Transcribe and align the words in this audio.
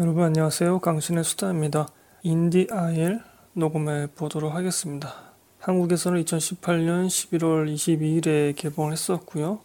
여러분 0.00 0.24
안녕하세요. 0.24 0.78
강신의 0.78 1.24
수다입니다. 1.24 1.86
인디 2.22 2.66
아일 2.70 3.20
녹음해 3.52 4.06
보도록 4.16 4.54
하겠습니다. 4.54 5.12
한국에서는 5.58 6.24
2018년 6.24 7.06
11월 7.06 7.70
22일에 7.70 8.56
개봉을 8.56 8.92
했었고요. 8.92 9.60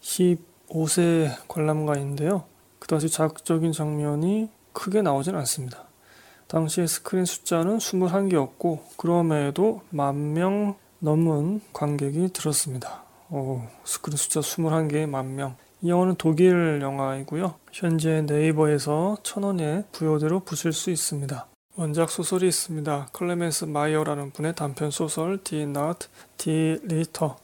15세 0.00 1.30
관람가인데요. 1.46 2.44
그 2.78 2.88
당시 2.88 3.10
자극적인 3.10 3.72
장면이 3.72 4.48
크게 4.72 5.02
나오진 5.02 5.34
않습니다. 5.34 5.84
당시의 6.46 6.88
스크린 6.88 7.26
숫자는 7.26 7.76
21개였고 7.76 8.78
그럼에도 8.96 9.82
만 9.90 10.32
명 10.32 10.76
넘은 11.00 11.60
관객이 11.74 12.30
들었습니다. 12.32 13.02
오, 13.28 13.60
스크린 13.84 14.16
숫자 14.16 14.40
21개에 14.40 15.06
만 15.06 15.36
명. 15.36 15.54
이 15.82 15.90
영화는 15.90 16.16
독일 16.16 16.80
영화이고요. 16.82 17.54
현재 17.72 18.22
네이버에서 18.22 19.18
천원에 19.22 19.84
부여대로 19.92 20.40
보실 20.40 20.72
수 20.72 20.90
있습니다. 20.90 21.46
원작 21.76 22.10
소설이 22.10 22.48
있습니다. 22.48 23.08
클레멘스 23.12 23.66
마이어라는 23.66 24.30
분의 24.32 24.54
단편 24.54 24.90
소설 24.90 25.38
Die 25.42 25.64
Nacht, 25.64 26.08
die 26.38 26.78
Lichter 26.84 27.34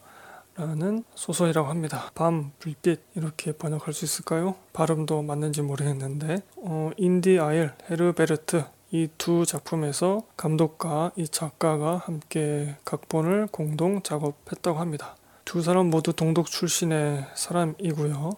라는 0.55 1.03
소설이라고 1.15 1.67
합니다. 1.67 2.11
밤, 2.15 2.51
불빛 2.59 2.99
이렇게 3.15 3.51
번역할 3.53 3.93
수 3.93 4.05
있을까요? 4.05 4.55
발음도 4.73 5.21
맞는지 5.21 5.61
모르겠는데 5.61 6.41
어, 6.57 6.91
인디 6.97 7.39
아일, 7.39 7.71
헤르베르트 7.89 8.65
이 8.91 9.07
두 9.17 9.43
작품에서 9.43 10.21
감독과 10.37 11.13
이 11.15 11.27
작가가 11.27 11.97
함께 11.97 12.75
각본을 12.85 13.47
공동 13.51 14.03
작업했다고 14.03 14.79
합니다. 14.79 15.15
두 15.45 15.61
사람 15.61 15.89
모두 15.89 16.13
동독 16.13 16.47
출신의 16.47 17.25
사람이고요. 17.35 18.31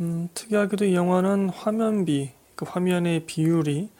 음, 0.00 0.28
특이하게도 0.34 0.84
이 0.86 0.94
영화는 0.94 1.50
화면비, 1.50 2.32
그 2.54 2.64
화면의 2.66 3.26
비율이 3.26 3.90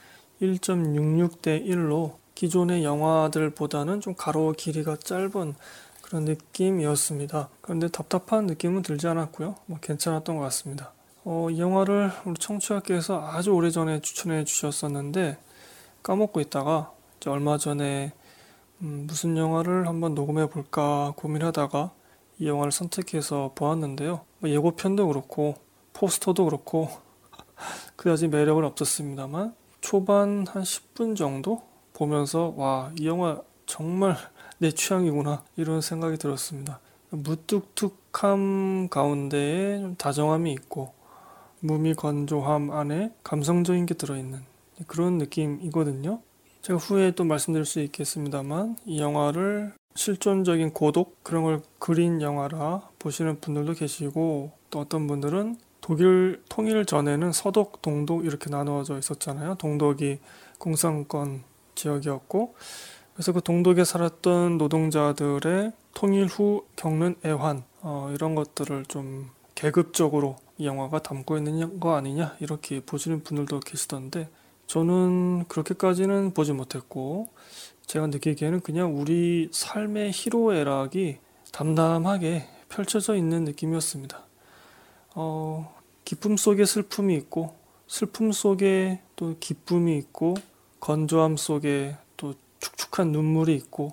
1.66대 0.41 1.67
1로 1.67 2.15
기존의 2.35 2.85
영화들보다는 2.85 4.01
좀 4.01 4.15
가로 4.15 4.53
길이가 4.53 4.97
짧은 4.97 5.55
그런 6.03 6.25
느낌이었습니다. 6.25 7.49
그런데 7.61 7.89
답답한 7.89 8.47
느낌은 8.47 8.83
들지 8.83 9.09
않았고요. 9.09 9.57
뭐 9.67 9.79
괜찮았던 9.81 10.37
것 10.37 10.43
같습니다. 10.45 10.93
어, 11.25 11.49
이 11.51 11.59
영화를 11.59 12.13
우리 12.25 12.35
청취자께서 12.39 13.27
아주 13.27 13.51
오래전에 13.51 14.01
추천해 14.01 14.45
주셨었는데 14.45 15.39
까먹고 16.03 16.41
있다가 16.41 16.93
얼마 17.27 17.59
전에 17.59 18.13
음, 18.83 19.07
무슨 19.09 19.37
영화를 19.37 19.89
한번 19.89 20.15
녹음해 20.15 20.49
볼까 20.49 21.13
고민하다가 21.17 21.91
이 22.39 22.47
영화를 22.47 22.73
선택해서 22.73 23.53
보았는데요. 23.55 24.21
뭐 24.41 24.51
예고편도 24.51 25.07
그렇고 25.09 25.55
포스터도 25.93 26.45
그렇고 26.45 26.89
그다지 27.97 28.29
매력은 28.29 28.65
없었습니다만 28.65 29.55
초반 29.81 30.47
한 30.47 30.63
10분 30.63 31.17
정도 31.17 31.63
보면서 31.95 32.53
와 32.57 32.91
이 32.99 33.07
영화 33.07 33.41
정말 33.67 34.17
내 34.59 34.71
취향이구나 34.71 35.45
이런 35.57 35.81
생각이 35.81 36.17
들었습니다. 36.19 36.81
무뚝뚝함 37.11 38.89
가운데에 38.89 39.81
좀 39.81 39.97
다정함이 39.97 40.53
있고 40.53 40.93
무미 41.61 41.95
건조함 41.95 42.71
안에 42.71 43.13
감성적인 43.23 43.87
게 43.87 43.95
들어있는 43.95 44.41
그런 44.87 45.19
느낌이거든요. 45.19 46.21
제가 46.63 46.79
후에 46.79 47.13
또 47.13 47.25
말씀드릴 47.25 47.65
수 47.65 47.81
있겠습니다만 47.81 48.77
이 48.85 49.01
영화를 49.01 49.73
실존적인 49.97 50.73
고독 50.73 51.23
그런 51.25 51.45
걸 51.45 51.63
그린 51.79 52.23
영화라 52.23 52.89
보시는 52.99 53.41
분들도 53.41 53.73
계시고 53.75 54.53
또 54.71 54.81
어떤 54.81 55.07
분들은 55.07 55.59
독일 55.81 56.43
통일 56.49 56.85
전에는 56.85 57.33
서독, 57.33 57.81
동독 57.81 58.25
이렇게 58.25 58.51
나누어져 58.51 58.99
있었잖아요. 58.99 59.55
동독이 59.57 60.19
공산권 60.59 61.45
지역이었고 61.75 62.55
그래서 63.15 63.33
그 63.33 63.41
동독에 63.41 63.85
살았던 63.85 64.59
노동자들의 64.59 65.73
통일 65.95 66.27
후 66.27 66.65
겪는 66.77 67.17
애환 67.25 67.65
어, 67.81 68.11
이런 68.13 68.35
것들을 68.35 68.85
좀 68.87 69.31
계급적으로 69.55 70.37
이 70.59 70.67
영화가 70.67 71.03
담고 71.03 71.37
있는 71.39 71.81
거 71.81 71.95
아니냐 71.95 72.37
이렇게 72.41 72.81
보시는 72.81 73.23
분들도 73.23 73.61
계시던데 73.61 74.29
저는 74.67 75.45
그렇게까지는 75.49 76.35
보지 76.35 76.53
못했고 76.53 77.29
제가 77.87 78.09
느끼기에는 78.09 78.61
그냥 78.61 78.99
우리 78.99 79.49
삶의 79.53 80.11
희로애락이 80.13 81.19
담담하게 81.53 82.49
펼쳐져 82.69 83.17
있는 83.17 83.45
느낌이었습니다. 83.45 84.25
어, 85.15 85.75
기쁨 86.05 86.37
속에 86.37 86.65
슬픔이 86.65 87.15
있고 87.17 87.55
슬픔 87.87 88.33
속에 88.33 89.01
또 89.15 89.37
기쁨이 89.39 89.97
있고 89.99 90.35
건조함 90.81 91.37
속에 91.37 91.97
또 92.17 92.35
축축한 92.61 93.13
눈물이 93.13 93.55
있고 93.55 93.93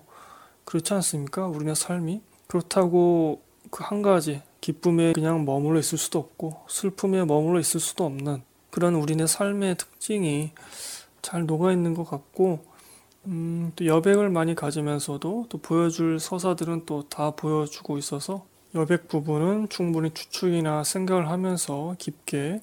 그렇지 0.65 0.93
않습니까? 0.93 1.47
우리네 1.47 1.75
삶이 1.75 2.21
그렇다고 2.47 3.41
그 3.69 3.83
한 3.83 4.03
가지 4.03 4.41
기쁨에 4.61 5.13
그냥 5.13 5.45
머물러 5.45 5.79
있을 5.79 5.97
수도 5.97 6.19
없고 6.19 6.61
슬픔에 6.67 7.25
머물러 7.25 7.59
있을 7.59 7.79
수도 7.79 8.05
없는 8.05 8.43
그런 8.69 8.95
우리네 8.95 9.25
삶의 9.25 9.77
특징이 9.77 10.51
잘 11.23 11.45
녹아 11.45 11.71
있는 11.71 11.95
것 11.95 12.03
같고 12.03 12.63
음, 13.25 13.71
또 13.75 13.85
여백을 13.85 14.29
많이 14.29 14.53
가지면서도 14.55 15.45
또 15.49 15.57
보여줄 15.59 16.19
서사들은 16.19 16.85
또 16.85 17.03
다 17.09 17.31
보여주고 17.31 17.97
있어서 17.97 18.45
여백 18.75 19.07
부분은 19.07 19.69
충분히 19.69 20.11
추측이나 20.11 20.83
생각을 20.83 21.29
하면서 21.29 21.95
깊게 21.99 22.61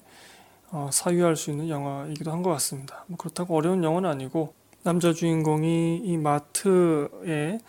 어, 0.71 0.89
사유할 0.91 1.35
수 1.35 1.51
있는 1.51 1.69
영화이기도 1.69 2.31
한 2.31 2.43
것 2.43 2.51
같습니다. 2.51 3.03
뭐 3.07 3.17
그렇다고 3.17 3.55
어려운 3.57 3.83
영화는 3.83 4.09
아니고 4.09 4.53
남자 4.83 5.13
주인공이 5.13 5.97
이 6.03 6.17
마트에 6.17 7.59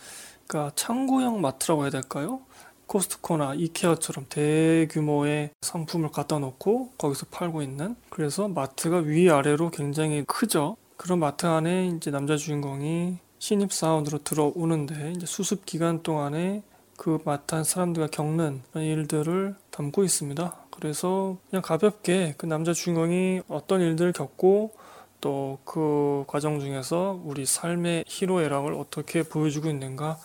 그러니까 0.47 0.71
창고형 0.75 1.41
마트라고 1.41 1.83
해야 1.83 1.89
될까요? 1.91 2.41
코스트코나 2.87 3.55
이케아처럼 3.55 4.25
대규모의 4.29 5.51
상품을 5.61 6.11
갖다 6.11 6.37
놓고 6.39 6.91
거기서 6.97 7.27
팔고 7.31 7.61
있는 7.61 7.95
그래서 8.09 8.47
마트가 8.47 8.97
위아래로 8.99 9.71
굉장히 9.71 10.23
크죠. 10.25 10.77
그런 10.97 11.19
마트 11.19 11.45
안에 11.45 11.87
이제 11.87 12.11
남자 12.11 12.37
주인공이 12.37 13.17
신입 13.39 13.73
사원으로 13.73 14.19
들어오는데 14.23 15.13
이제 15.15 15.25
수습 15.25 15.65
기간 15.65 16.03
동안에 16.03 16.63
그 16.97 17.19
마트 17.25 17.55
안 17.55 17.63
사람들과 17.63 18.07
겪는 18.07 18.61
일들을 18.75 19.55
담고 19.71 20.03
있습니다. 20.03 20.55
그래서 20.71 21.37
그냥 21.49 21.61
가볍게 21.61 22.35
그 22.37 22.45
남자 22.45 22.73
주인공이 22.73 23.41
어떤 23.47 23.81
일들을 23.81 24.13
겪고 24.13 24.73
또 25.19 25.53
그 25.65 26.23
과정 26.27 26.59
중에서 26.59 27.19
우리 27.23 27.45
삶의 27.45 28.05
희로애락을 28.07 28.73
어떻게 28.73 29.23
보여주고 29.23 29.69
있는가 29.69 30.19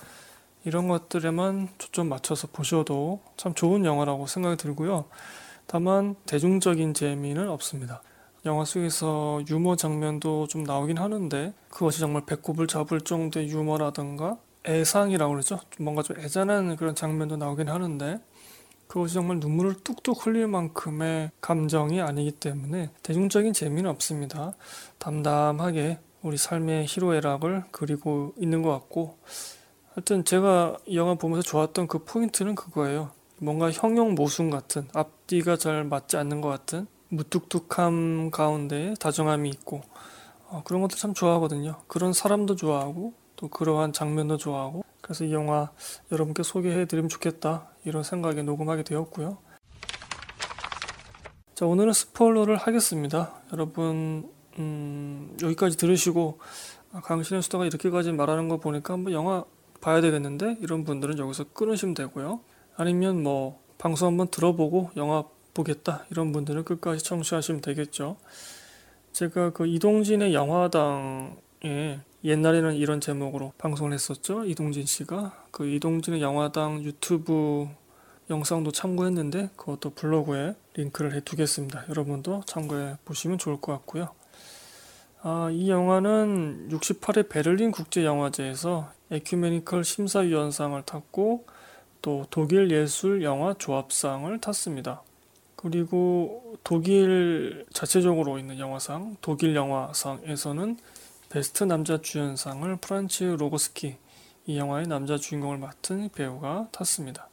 이런 0.65 0.89
것들에만 0.89 1.69
초점 1.79 2.09
맞춰서 2.09 2.49
보셔도 2.49 3.21
참 3.37 3.55
좋은 3.55 3.85
영화라고 3.85 4.27
생각이 4.27 4.57
들고요. 4.57 5.07
다만 5.67 6.17
대중적인 6.27 6.93
재미는 6.95 7.49
없습니다. 7.49 8.03
영화 8.45 8.65
속에서 8.65 9.43
유머 9.49 9.77
장면도 9.77 10.47
좀 10.47 10.65
나오긴 10.65 10.99
하는데 10.99 11.53
그것이 11.69 12.01
정말 12.01 12.25
배꼽을 12.25 12.67
잡을 12.67 13.01
정도의 13.01 13.49
유머라든가 13.49 14.39
애상이라고 14.67 15.33
그러죠. 15.33 15.61
좀 15.71 15.85
뭔가 15.85 16.03
좀 16.03 16.19
애잔한 16.21 16.77
그런 16.77 16.95
장면도 16.95 17.37
나오긴 17.37 17.69
하는데 17.69 18.21
그것이 18.87 19.15
정말 19.15 19.39
눈물을 19.39 19.83
뚝뚝 19.85 20.27
흘릴 20.27 20.47
만큼의 20.47 21.31
감정이 21.41 22.01
아니기 22.01 22.33
때문에 22.33 22.91
대중적인 23.03 23.53
재미는 23.53 23.91
없습니다. 23.91 24.55
담담하게 24.99 25.99
우리 26.23 26.37
삶의 26.37 26.87
희로애락을 26.89 27.65
그리고 27.71 28.33
있는 28.39 28.63
것 28.63 28.71
같고 28.71 29.19
하여튼 29.95 30.25
제가 30.25 30.79
이 30.87 30.97
영화 30.97 31.15
보면서 31.15 31.43
좋았던 31.43 31.87
그 31.87 32.05
포인트는 32.05 32.55
그거예요. 32.55 33.11
뭔가 33.41 33.71
형용 33.71 34.15
모순 34.15 34.51
같은 34.51 34.89
앞뒤가 34.95 35.57
잘 35.57 35.85
맞지 35.85 36.17
않는 36.17 36.41
것 36.41 36.49
같은 36.49 36.87
무뚝뚝함 37.11 38.31
가운데 38.31 38.95
다정함이 39.01 39.49
있고 39.51 39.83
어, 40.49 40.63
그런 40.65 40.81
것도 40.83 40.97
참 40.97 41.15
좋아하거든요. 41.15 41.77
그런 41.87 42.13
사람도 42.13 42.57
좋아하고 42.57 43.15
또 43.37 43.49
그러한 43.49 43.93
장면도 43.93 44.37
좋아하고 44.37 44.85
그래서 45.01 45.25
이 45.25 45.33
영화 45.33 45.71
여러분께 46.11 46.43
소개해드리면 46.43 47.09
좋겠다 47.09 47.69
이런 47.85 48.03
생각에 48.03 48.43
녹음하게 48.43 48.83
되었고요. 48.83 49.39
자 51.55 51.67
오늘은 51.67 51.93
스포일러를 51.93 52.57
하겠습니다. 52.57 53.41
여러분 53.53 54.31
음, 54.59 55.37
여기까지 55.43 55.77
들으시고 55.77 56.39
아, 56.93 57.01
강신의 57.01 57.43
수다가 57.43 57.67
이렇게까지 57.67 58.13
말하는 58.13 58.49
거 58.49 58.59
보니까 58.59 58.95
한번 58.95 59.13
영화 59.13 59.45
봐야 59.81 60.01
되겠는데 60.01 60.57
이런 60.61 60.85
분들은 60.85 61.19
여기서 61.19 61.45
끊으시면 61.53 61.95
되고요. 61.95 62.41
아니면 62.77 63.23
뭐 63.23 63.61
방송 63.77 64.09
한번 64.09 64.29
들어보고 64.29 64.91
영화 64.97 65.25
보겠다 65.59 66.05
이런 66.11 66.31
분들은 66.31 66.65
끝까지 66.65 67.03
청취하시면 67.03 67.61
되겠죠. 67.61 68.17
제가 69.13 69.51
그 69.51 69.67
이동진의 69.67 70.33
영화당에 70.33 72.01
옛날에는 72.23 72.75
이런 72.75 73.01
제목으로 73.01 73.53
방송을 73.59 73.93
했었죠. 73.93 74.45
이동진 74.45 74.87
씨가 74.87 75.47
그 75.51 75.67
이동진의 75.67 76.23
영화당 76.23 76.85
유튜브 76.85 77.67
영상도 78.31 78.71
참고했는데 78.71 79.51
그것도 79.57 79.91
블로그에 79.91 80.55
링크를 80.75 81.15
해두겠습니다. 81.15 81.87
여러분도 81.89 82.43
참고해 82.47 82.99
보시면 83.05 83.39
좋을 83.39 83.61
것 83.61 83.73
같고요. 83.73 84.11
아, 85.23 85.49
이 85.51 85.69
영화는 85.69 86.69
68회 86.71 87.29
베를린 87.29 87.73
국제영화제에서 87.73 88.93
에큐메니컬 89.11 89.83
심사위원상을 89.83 90.81
탔고 90.83 91.47
또 92.03 92.27
독일 92.31 92.71
예술 92.71 93.25
영화 93.25 93.55
조합상을 93.55 94.39
탔습니다. 94.41 95.03
그리고 95.61 96.55
독일 96.63 97.67
자체적으로 97.73 98.39
있는 98.39 98.61
영화상, 98.61 99.17
독일 99.21 99.57
영화상에서는 99.57 100.79
베스트 101.31 101.65
남자 101.65 102.01
주연상을 102.01 102.77
프란츠 102.77 103.25
로고스키 103.25 103.97
이 104.47 104.57
영화의 104.57 104.87
남자 104.87 105.17
주인공을 105.17 105.59
맡은 105.59 106.11
배우가 106.11 106.69
탔습니다. 106.71 107.29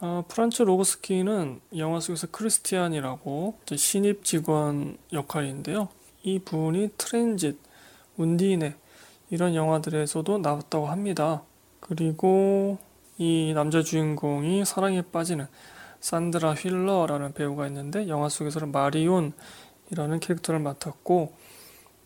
어, 0.00 0.24
프란츠 0.28 0.62
로고스키는 0.62 1.60
영화 1.76 2.00
속에서 2.00 2.26
크리스티안이라고 2.28 3.58
신입 3.76 4.24
직원 4.24 4.96
역할인데요. 5.12 5.88
이 6.22 6.38
분이 6.38 6.92
트랜짓, 6.96 7.58
운디네 8.16 8.76
이런 9.28 9.54
영화들에서도 9.54 10.38
나왔다고 10.38 10.86
합니다. 10.86 11.42
그리고 11.80 12.78
이 13.18 13.52
남자 13.54 13.82
주인공이 13.82 14.64
사랑에 14.64 15.02
빠지는 15.02 15.46
산드라 16.04 16.52
휠러라는 16.52 17.32
배우가 17.32 17.66
있는데 17.68 18.08
영화 18.08 18.28
속에서는 18.28 18.70
마리온이라는 18.72 20.20
캐릭터를 20.20 20.60
맡았고 20.60 21.32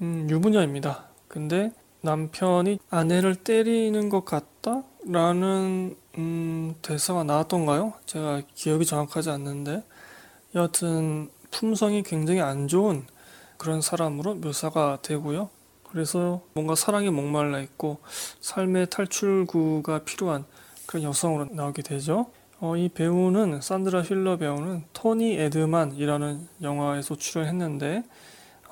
음, 0.02 0.28
유부녀입니다. 0.30 1.08
근데 1.26 1.72
남편이 2.02 2.78
아내를 2.90 3.34
때리는 3.34 4.08
것 4.08 4.24
같다 4.24 4.84
라는 5.04 5.96
음, 6.16 6.76
대사가 6.80 7.24
나왔던가요? 7.24 7.94
제가 8.06 8.42
기억이 8.54 8.86
정확하지 8.86 9.30
않는데 9.30 9.82
여하튼 10.54 11.28
품성이 11.50 12.04
굉장히 12.04 12.40
안 12.40 12.68
좋은 12.68 13.04
그런 13.56 13.80
사람으로 13.80 14.36
묘사가 14.36 15.00
되고요. 15.02 15.50
그래서 15.90 16.42
뭔가 16.54 16.76
사랑에 16.76 17.10
목말라 17.10 17.58
있고 17.62 17.98
삶의 18.42 18.90
탈출구가 18.90 20.04
필요한 20.04 20.44
그런 20.86 21.02
여성으로 21.02 21.46
나오게 21.50 21.82
되죠. 21.82 22.30
어, 22.60 22.76
이 22.76 22.88
배우는 22.88 23.60
산드라 23.60 24.02
힐러 24.02 24.36
배우는 24.36 24.84
토니 24.92 25.38
에드만이라는 25.38 26.48
영화에서 26.62 27.14
출연했는데 27.14 28.02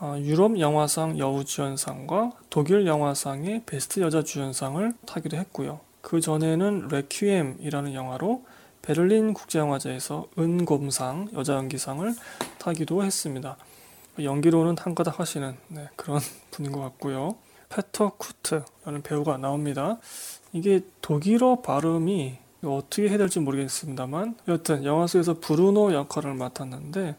어, 0.00 0.16
유럽 0.18 0.58
영화상 0.58 1.18
여우주연상과 1.18 2.32
독일 2.50 2.86
영화상의 2.86 3.62
베스트 3.64 4.00
여자 4.00 4.22
주연상을 4.22 4.92
타기도 5.06 5.36
했고요. 5.36 5.80
그 6.00 6.20
전에는 6.20 6.88
레퀴엠이라는 6.88 7.94
영화로 7.94 8.44
베를린 8.82 9.34
국제영화제에서 9.34 10.28
은곰상 10.36 11.28
여자 11.34 11.54
연기상을 11.54 12.12
타기도 12.58 13.04
했습니다. 13.04 13.56
연기로는 14.20 14.76
한가닥 14.78 15.20
하시는 15.20 15.56
네, 15.68 15.88
그런 15.94 16.20
분인 16.50 16.72
것 16.72 16.80
같고요. 16.80 17.36
페터 17.68 18.14
쿠트라는 18.16 19.02
배우가 19.02 19.36
나옵니다. 19.36 19.98
이게 20.52 20.80
독일어 21.02 21.60
발음이 21.62 22.38
어떻게 22.64 23.08
해야 23.08 23.18
될지 23.18 23.38
모르겠습니다만 23.40 24.36
여튼 24.48 24.84
영화 24.84 25.06
속에서 25.06 25.38
브루노 25.40 25.92
역할을 25.92 26.34
맡았는데 26.34 27.16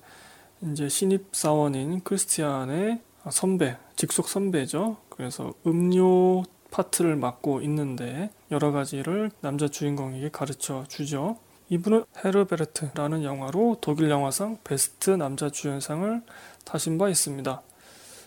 이제 0.64 0.90
신입 0.90 1.28
사원인 1.34 2.02
크리스티안의 2.02 3.02
선배, 3.30 3.78
직속 3.96 4.30
선배죠. 4.30 4.98
그래서 5.10 5.54
음료 5.66 6.44
파트를 6.72 7.16
맡고 7.16 7.62
있는데 7.62 8.30
여러 8.52 8.72
가지를 8.72 9.32
남자 9.42 9.68
주인공에게 9.68 10.30
가르쳐 10.30 10.84
주죠. 10.88 11.38
이분은 11.70 12.06
헤르베르트라는 12.24 13.24
영화로 13.24 13.78
독일 13.82 14.10
영화상 14.10 14.58
베스트 14.64 15.12
남자 15.12 15.50
주연상을 15.50 16.22
타신 16.64 16.98
바 16.98 17.10
있습니다. 17.10 17.62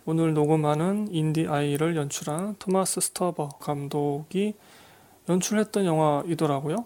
오늘 0.04 0.34
녹음하는 0.34 1.08
인 1.10 1.28
디 1.28 1.46
아일을 1.46 1.96
연출한 1.96 2.56
토마스 2.58 3.00
스터버 3.00 3.48
감독이 3.60 4.54
연출했던 5.28 5.84
영화이더라고요. 5.84 6.84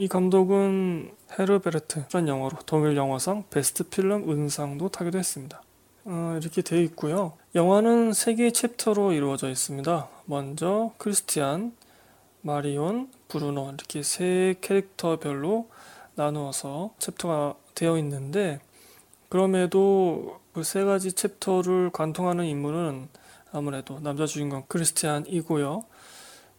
이 0.00 0.08
감독은 0.08 1.12
헤르베르트란 1.38 2.28
영화로 2.28 2.58
독일 2.66 2.96
영화상 2.96 3.44
베스트 3.50 3.84
필름 3.84 4.30
은상도 4.30 4.90
타기도 4.90 5.20
했습니다. 5.20 5.62
어, 6.06 6.38
이렇게 6.42 6.62
되어 6.62 6.80
있고요. 6.82 7.34
영화는 7.54 8.14
세 8.14 8.34
개의 8.34 8.52
챕터로 8.52 9.12
이루어져 9.12 9.50
있습니다. 9.50 10.08
먼저 10.26 10.92
크리스티안, 10.98 11.74
마리온, 12.42 13.10
브루노 13.28 13.68
이렇게 13.74 14.02
세 14.02 14.56
캐릭터별로 14.62 15.70
나누어서 16.16 16.94
챕터가 16.98 17.54
되어 17.76 17.98
있는데 17.98 18.60
그럼에도 19.30 20.40
그 20.54 20.64
세 20.64 20.84
가지 20.84 21.12
챕터를 21.12 21.90
관통하는 21.92 22.46
인물은 22.46 23.08
아무래도 23.52 24.00
남자 24.00 24.26
주인공 24.26 24.64
크리스티안이고요. 24.68 25.84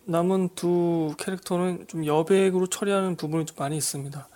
남은 0.06 0.50
두 0.56 1.13
캐릭터는 1.18 1.86
좀 1.88 2.06
여백으로 2.06 2.68
처리하는 2.68 3.15
부분이 3.15 3.45
좀 3.45 3.56
많이 3.59 3.77
있습니다. 3.77 4.27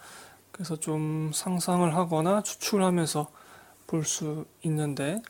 그래서 0.51 0.75
좀 0.77 1.31
상상을 1.33 1.93
하거나 1.95 2.41
추측을 2.41 2.83
하면서 2.83 3.27
볼 3.87 4.03
수 4.03 4.45
있는데 4.63 5.21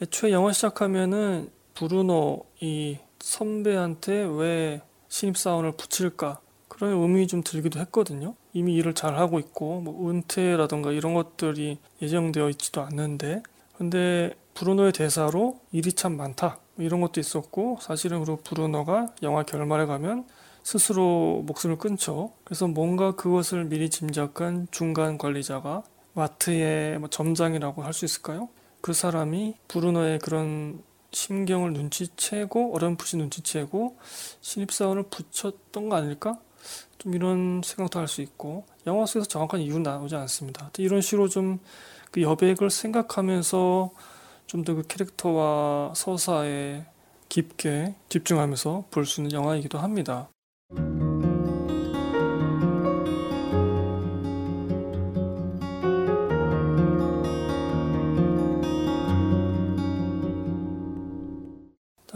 애초에 0.00 0.32
영화 0.32 0.52
시작하면은 0.52 1.50
브루노 1.74 2.44
이 2.60 2.98
선배한테 3.20 4.28
왜 4.30 4.82
신입사원을 5.08 5.72
붙일까 5.72 6.40
그런 6.68 6.92
의미 6.92 7.26
좀 7.26 7.42
들기도 7.42 7.80
했거든요. 7.80 8.34
이미 8.52 8.74
일을 8.76 8.94
잘 8.94 9.16
하고 9.18 9.38
있고 9.38 9.80
뭐 9.80 10.10
은퇴라던가 10.10 10.92
이런 10.92 11.14
것들이 11.14 11.78
예정되어 12.00 12.48
있지도 12.50 12.82
않는데 12.82 13.42
근데 13.76 14.34
브루노의 14.54 14.92
대사로 14.92 15.60
일이 15.72 15.92
참 15.92 16.16
많다 16.16 16.58
뭐 16.67 16.67
이런 16.78 17.00
것도 17.00 17.20
있었고 17.20 17.78
사실은 17.80 18.20
그리고 18.24 18.40
브루노가 18.42 19.14
영화 19.22 19.42
결말에 19.42 19.86
가면 19.86 20.26
스스로 20.62 21.42
목숨을 21.46 21.78
끊죠. 21.78 22.32
그래서 22.44 22.66
뭔가 22.66 23.14
그것을 23.14 23.64
미리 23.64 23.90
짐작한 23.90 24.68
중간 24.70 25.18
관리자가 25.18 25.82
마트의 26.14 26.98
뭐 26.98 27.08
점장이라고 27.08 27.82
할 27.82 27.92
수 27.92 28.04
있을까요? 28.04 28.48
그 28.80 28.92
사람이 28.92 29.56
브루노의 29.68 30.20
그런 30.20 30.82
심경을 31.10 31.72
눈치채고 31.72 32.74
어렴풋이 32.74 33.16
눈치채고 33.16 33.96
신입사원을 34.40 35.04
붙였던 35.04 35.88
거 35.88 35.96
아닐까? 35.96 36.38
좀 36.98 37.14
이런 37.14 37.62
생각도 37.64 37.98
할 37.98 38.08
수 38.08 38.20
있고 38.20 38.66
영화 38.86 39.06
속에서 39.06 39.26
정확한 39.26 39.60
이유는 39.60 39.84
나오지 39.84 40.16
않습니다. 40.16 40.70
이런 40.78 41.00
식으로 41.00 41.28
좀 41.28 41.60
그 42.10 42.22
여백을 42.22 42.70
생각하면서 42.70 43.90
좀 44.48 44.64
더 44.64 44.74
그 44.74 44.82
캐릭터와 44.86 45.92
서사에 45.94 46.84
깊게 47.28 47.94
집중하면서 48.08 48.86
볼 48.90 49.04
수 49.04 49.20
있는 49.20 49.32
영화이기도 49.32 49.78
합니다. 49.78 50.30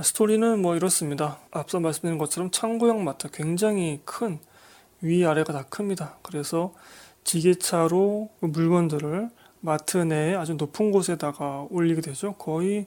스토리는 0.03 0.61
뭐 0.61 0.75
이렇습니다. 0.75 1.39
앞서 1.51 1.79
말씀드린 1.81 2.17
것처럼 2.19 2.51
창고형 2.51 3.05
마트 3.05 3.31
굉장히 3.31 4.01
큰 4.05 4.41
위아래가 5.03 5.53
다 5.53 5.65
큽니다. 5.69 6.17
그래서 6.23 6.73
지게차로 7.25 8.31
그 8.41 8.47
물건들을 8.47 9.29
마트 9.63 9.97
내에 9.97 10.35
아주 10.35 10.55
높은 10.55 10.91
곳에다가 10.91 11.67
올리게 11.71 12.01
되죠. 12.03 12.35
거의 12.35 12.87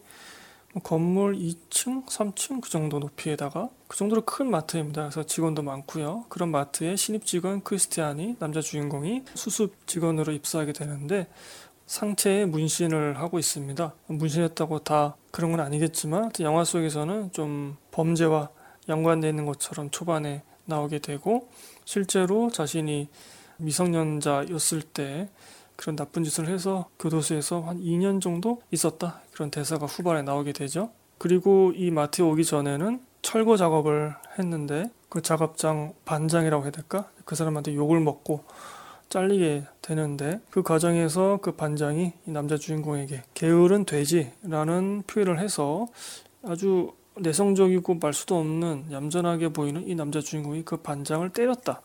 뭐 0.73 0.83
건물 0.83 1.35
2층, 1.35 2.05
3층 2.05 2.59
그 2.59 2.69
정도 2.69 2.99
높이에다가 2.99 3.69
그 3.87 3.97
정도로 3.97 4.23
큰 4.25 4.51
마트입니다. 4.51 5.03
그래서 5.03 5.23
직원도 5.25 5.61
많고요. 5.61 6.25
그런 6.27 6.51
마트에 6.51 6.97
신입 6.97 7.25
직원 7.25 7.63
크리스티안이 7.63 8.35
남자 8.39 8.59
주인공이 8.59 9.23
수습 9.35 9.87
직원으로 9.87 10.33
입사하게 10.33 10.73
되는데 10.73 11.27
상체에 11.85 12.45
문신을 12.45 13.19
하고 13.19 13.39
있습니다. 13.39 13.93
문신했다고 14.07 14.79
다 14.79 15.15
그런 15.31 15.51
건 15.51 15.61
아니겠지만 15.61 16.31
영화 16.41 16.65
속에서는 16.65 17.31
좀 17.31 17.77
범죄와 17.91 18.49
연관되어 18.89 19.29
있는 19.29 19.45
것처럼 19.45 19.89
초반에 19.91 20.43
나오게 20.65 20.99
되고 20.99 21.47
실제로 21.85 22.51
자신이 22.51 23.07
미성년자였을 23.57 24.81
때 24.81 25.29
그런 25.75 25.95
나쁜 25.95 26.23
짓을 26.23 26.47
해서 26.47 26.89
교도소에서 26.99 27.61
한 27.61 27.79
2년 27.79 28.21
정도 28.21 28.61
있었다. 28.71 29.21
그런 29.31 29.51
대사가 29.51 29.85
후반에 29.85 30.21
나오게 30.21 30.53
되죠. 30.53 30.91
그리고 31.17 31.71
이 31.75 31.91
마트에 31.91 32.25
오기 32.25 32.45
전에는 32.45 33.01
철거 33.21 33.57
작업을 33.57 34.13
했는데 34.37 34.91
그 35.09 35.21
작업장 35.21 35.93
반장이라고 36.05 36.63
해야 36.63 36.71
될까? 36.71 37.09
그 37.25 37.35
사람한테 37.35 37.73
욕을 37.75 37.99
먹고 37.99 38.43
잘리게 39.09 39.63
되는데 39.81 40.41
그 40.49 40.63
과정에서 40.63 41.39
그 41.41 41.53
반장이 41.53 42.13
이 42.27 42.31
남자 42.31 42.57
주인공에게 42.57 43.23
게으른 43.33 43.85
돼지라는 43.85 45.03
표현을 45.07 45.39
해서 45.39 45.87
아주 46.43 46.93
내성적이고 47.17 47.95
말 47.95 48.13
수도 48.13 48.37
없는 48.37 48.91
얌전하게 48.91 49.49
보이는 49.49 49.87
이 49.87 49.95
남자 49.95 50.19
주인공이 50.19 50.63
그 50.65 50.77
반장을 50.77 51.29
때렸다. 51.29 51.81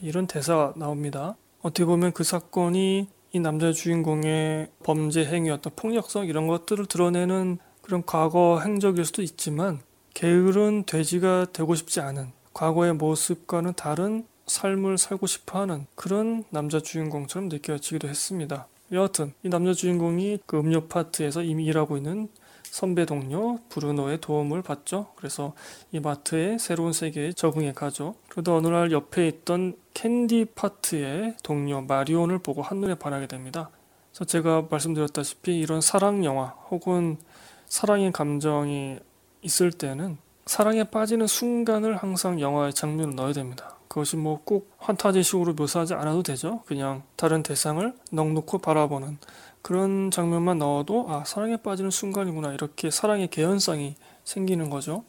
이런 0.00 0.26
대사가 0.26 0.72
나옵니다. 0.76 1.36
어떻게 1.60 1.84
보면 1.84 2.12
그 2.12 2.24
사건이 2.24 3.08
이 3.34 3.40
남자 3.40 3.72
주인공의 3.72 4.68
범죄 4.82 5.24
행위였던 5.24 5.72
폭력성 5.74 6.26
이런 6.26 6.46
것들을 6.46 6.84
드러내는 6.84 7.56
그런 7.80 8.04
과거 8.04 8.60
행적일 8.60 9.06
수도 9.06 9.22
있지만 9.22 9.80
게으른 10.12 10.84
돼지가 10.84 11.46
되고 11.50 11.74
싶지 11.74 12.00
않은 12.00 12.32
과거의 12.52 12.92
모습과는 12.92 13.72
다른 13.74 14.26
삶을 14.46 14.98
살고 14.98 15.26
싶어 15.26 15.60
하는 15.60 15.86
그런 15.94 16.44
남자 16.50 16.80
주인공처럼 16.80 17.48
느껴지기도 17.48 18.06
했습니다. 18.06 18.66
여하튼 18.92 19.32
이 19.42 19.48
남자 19.48 19.72
주인공이 19.72 20.40
그 20.44 20.58
음료 20.58 20.86
파트에서 20.86 21.42
이미 21.42 21.64
일하고 21.64 21.96
있는 21.96 22.28
선배 22.72 23.04
동료 23.04 23.58
브루노의 23.68 24.22
도움을 24.22 24.62
받죠. 24.62 25.08
그래서 25.16 25.52
이 25.92 26.00
마트의 26.00 26.58
새로운 26.58 26.94
세계에 26.94 27.34
적응해 27.34 27.72
가죠. 27.72 28.14
그러다 28.30 28.54
어느 28.54 28.68
날 28.68 28.90
옆에 28.92 29.28
있던 29.28 29.76
캔디 29.92 30.46
파트의 30.54 31.36
동료 31.42 31.82
마리온을 31.82 32.38
보고 32.38 32.62
한눈에 32.62 32.94
반하게 32.94 33.26
됩니다. 33.26 33.68
그래서 34.10 34.24
제가 34.24 34.68
말씀드렸다시피 34.70 35.58
이런 35.60 35.82
사랑 35.82 36.24
영화 36.24 36.46
혹은 36.70 37.18
사랑의 37.66 38.10
감정이 38.10 39.00
있을 39.42 39.70
때는 39.70 40.16
사랑에 40.46 40.84
빠지는 40.84 41.26
순간을 41.26 41.98
항상 41.98 42.40
영화의 42.40 42.72
장면을 42.72 43.14
넣어야 43.14 43.34
됩니다. 43.34 43.76
그것이 43.86 44.16
뭐 44.16 44.40
꼭 44.46 44.72
환타지식으로 44.78 45.52
묘사하지 45.52 45.92
않아도 45.92 46.22
되죠. 46.22 46.62
그냥 46.64 47.02
다른 47.16 47.42
대상을 47.42 47.94
넉놓고 48.10 48.58
바라보는 48.58 49.18
그런 49.62 50.10
장면만 50.10 50.58
넣어도 50.58 51.06
아 51.08 51.24
사랑에 51.24 51.56
빠지는 51.56 51.90
순간이구나 51.90 52.52
이렇게 52.52 52.90
사랑의 52.90 53.28
개연성이 53.28 53.94
생기는 54.24 54.68
거죠. 54.70 55.04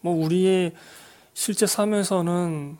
뭐 0.00 0.14
우리의 0.14 0.72
실제 1.34 1.66
삶에서는 1.66 2.78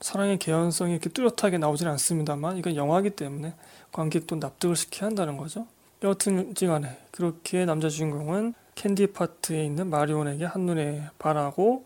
사랑의 0.00 0.38
개연성이 0.38 0.92
이렇게 0.92 1.08
뚜렷하게 1.10 1.58
나오지는 1.58 1.92
않습니다만 1.92 2.56
이건 2.58 2.76
영화기 2.76 3.10
때문에 3.10 3.54
관객도 3.92 4.36
납득을 4.36 4.76
시켜야 4.76 5.08
한다는 5.08 5.36
거죠. 5.36 5.66
여튼 6.02 6.54
간에 6.54 6.96
그렇게 7.10 7.64
남자 7.64 7.88
주인공은 7.88 8.54
캔디 8.76 9.08
파트에 9.08 9.64
있는 9.64 9.90
마리온에게 9.90 10.44
한눈에 10.44 11.08
반하고 11.18 11.84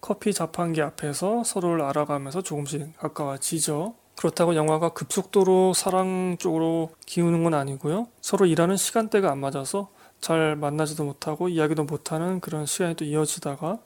커피 0.00 0.32
자판기 0.32 0.82
앞에서 0.82 1.44
서로를 1.44 1.82
알아가면서 1.82 2.42
조금씩 2.42 2.96
가까워지죠. 2.98 3.94
그렇다고 4.16 4.54
영화가 4.54 4.90
급속도로 4.90 5.74
사랑 5.74 6.36
쪽으로 6.38 6.90
기우는 7.06 7.44
건 7.44 7.54
아니고요. 7.54 8.06
서로 8.20 8.46
일하는 8.46 8.76
시간대가 8.76 9.30
안 9.30 9.38
맞아서 9.38 9.88
잘 10.20 10.56
만나지도 10.56 11.04
못하고 11.04 11.48
이야기도 11.48 11.84
못하는 11.84 12.40
그런 12.40 12.66
시간이 12.66 12.94
또 12.94 13.04
이어지다가 13.04 13.78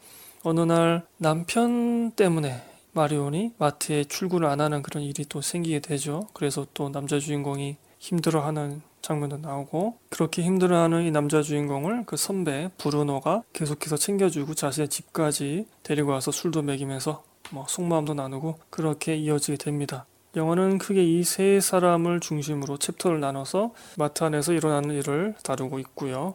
어느 0.44 0.60
날 0.60 1.04
남편 1.16 2.12
때문에 2.12 2.62
마리온이 2.92 3.52
마트에 3.58 4.04
출근을 4.04 4.48
안 4.48 4.60
하는 4.60 4.82
그런 4.82 5.02
일이 5.02 5.24
또 5.28 5.40
생기게 5.40 5.80
되죠. 5.80 6.26
그래서 6.32 6.66
또 6.74 6.90
남자 6.90 7.18
주인공이 7.18 7.76
힘들어하는 7.98 8.82
장면도 9.02 9.38
나오고 9.38 9.98
그렇게 10.10 10.42
힘들어하는 10.42 11.04
이 11.04 11.10
남자 11.10 11.42
주인공을 11.42 12.04
그 12.06 12.16
선배 12.16 12.70
브루노가 12.78 13.42
계속해서 13.52 13.96
챙겨주고 13.96 14.54
자신의 14.54 14.88
집까지 14.88 15.66
데리고 15.82 16.12
와서 16.12 16.30
술도 16.30 16.62
먹이면서 16.62 17.22
뭐 17.50 17.66
속마음도 17.68 18.14
나누고 18.14 18.58
그렇게 18.70 19.16
이어지게 19.16 19.56
됩니다. 19.56 20.06
영화는 20.36 20.78
크게 20.78 21.02
이 21.02 21.24
세 21.24 21.60
사람을 21.60 22.20
중심으로 22.20 22.78
챕터를 22.78 23.20
나눠서 23.20 23.72
마트 23.96 24.24
안에서 24.24 24.52
일어나는 24.52 24.94
일을 24.96 25.34
다루고 25.42 25.78
있고요. 25.80 26.34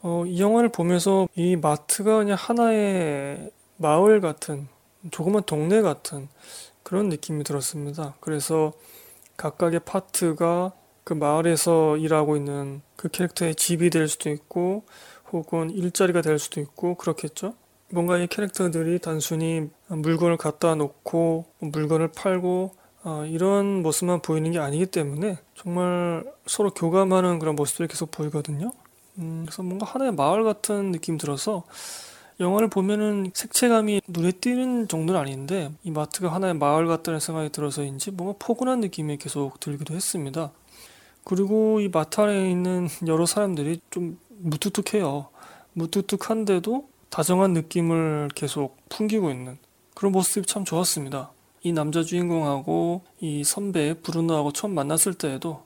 어, 0.00 0.24
이 0.26 0.40
영화를 0.40 0.68
보면서 0.70 1.28
이 1.34 1.56
마트가 1.56 2.18
그냥 2.18 2.36
하나의 2.38 3.50
마을 3.76 4.20
같은 4.20 4.68
조그만 5.10 5.42
동네 5.44 5.82
같은 5.82 6.28
그런 6.82 7.08
느낌이 7.08 7.44
들었습니다. 7.44 8.14
그래서 8.20 8.72
각각의 9.36 9.80
파트가 9.80 10.72
그 11.04 11.14
마을에서 11.14 11.96
일하고 11.96 12.36
있는 12.36 12.82
그 12.96 13.08
캐릭터의 13.08 13.54
집이 13.54 13.90
될 13.90 14.08
수도 14.08 14.30
있고 14.30 14.84
혹은 15.32 15.70
일자리가 15.70 16.22
될 16.22 16.38
수도 16.38 16.60
있고 16.60 16.94
그렇겠죠. 16.96 17.54
뭔가 17.90 18.18
이 18.18 18.26
캐릭터들이 18.26 18.98
단순히 18.98 19.68
물건을 19.88 20.36
갖다 20.36 20.74
놓고 20.74 21.46
물건을 21.60 22.08
팔고 22.12 22.72
어, 23.04 23.24
이런 23.26 23.82
모습만 23.82 24.20
보이는 24.20 24.50
게 24.50 24.58
아니기 24.58 24.86
때문에 24.86 25.38
정말 25.54 26.24
서로 26.46 26.70
교감하는 26.70 27.38
그런 27.38 27.56
모습들이 27.56 27.88
계속 27.88 28.10
보이거든요. 28.10 28.70
음, 29.18 29.44
그래서 29.46 29.62
뭔가 29.62 29.86
하나의 29.86 30.12
마을 30.12 30.44
같은 30.44 30.92
느낌 30.92 31.16
들어서 31.16 31.64
영화를 32.40 32.68
보면은 32.68 33.30
색채감이 33.34 34.02
눈에 34.06 34.32
띄는 34.32 34.88
정도는 34.88 35.20
아닌데 35.20 35.72
이 35.82 35.90
마트가 35.90 36.32
하나의 36.32 36.54
마을 36.54 36.86
같다는 36.86 37.18
생각이 37.18 37.50
들어서인지 37.50 38.12
뭔가 38.12 38.36
포근한 38.38 38.80
느낌이 38.80 39.16
계속 39.16 39.58
들기도 39.58 39.94
했습니다. 39.94 40.52
그리고 41.24 41.80
이 41.80 41.88
마트 41.88 42.20
안에 42.20 42.50
있는 42.50 42.88
여러 43.06 43.26
사람들이 43.26 43.80
좀 43.90 44.18
무뚝뚝해요. 44.38 45.28
무뚝뚝한데도 45.72 46.88
다정한 47.10 47.52
느낌을 47.52 48.28
계속 48.34 48.76
풍기고 48.88 49.30
있는 49.30 49.58
그런 49.94 50.12
모습이 50.12 50.46
참 50.46 50.64
좋았습니다. 50.64 51.30
이 51.62 51.72
남자 51.72 52.02
주인공하고 52.02 53.02
이 53.20 53.42
선배 53.44 53.94
브루노하고 53.94 54.52
처음 54.52 54.74
만났을 54.74 55.14
때에도 55.14 55.64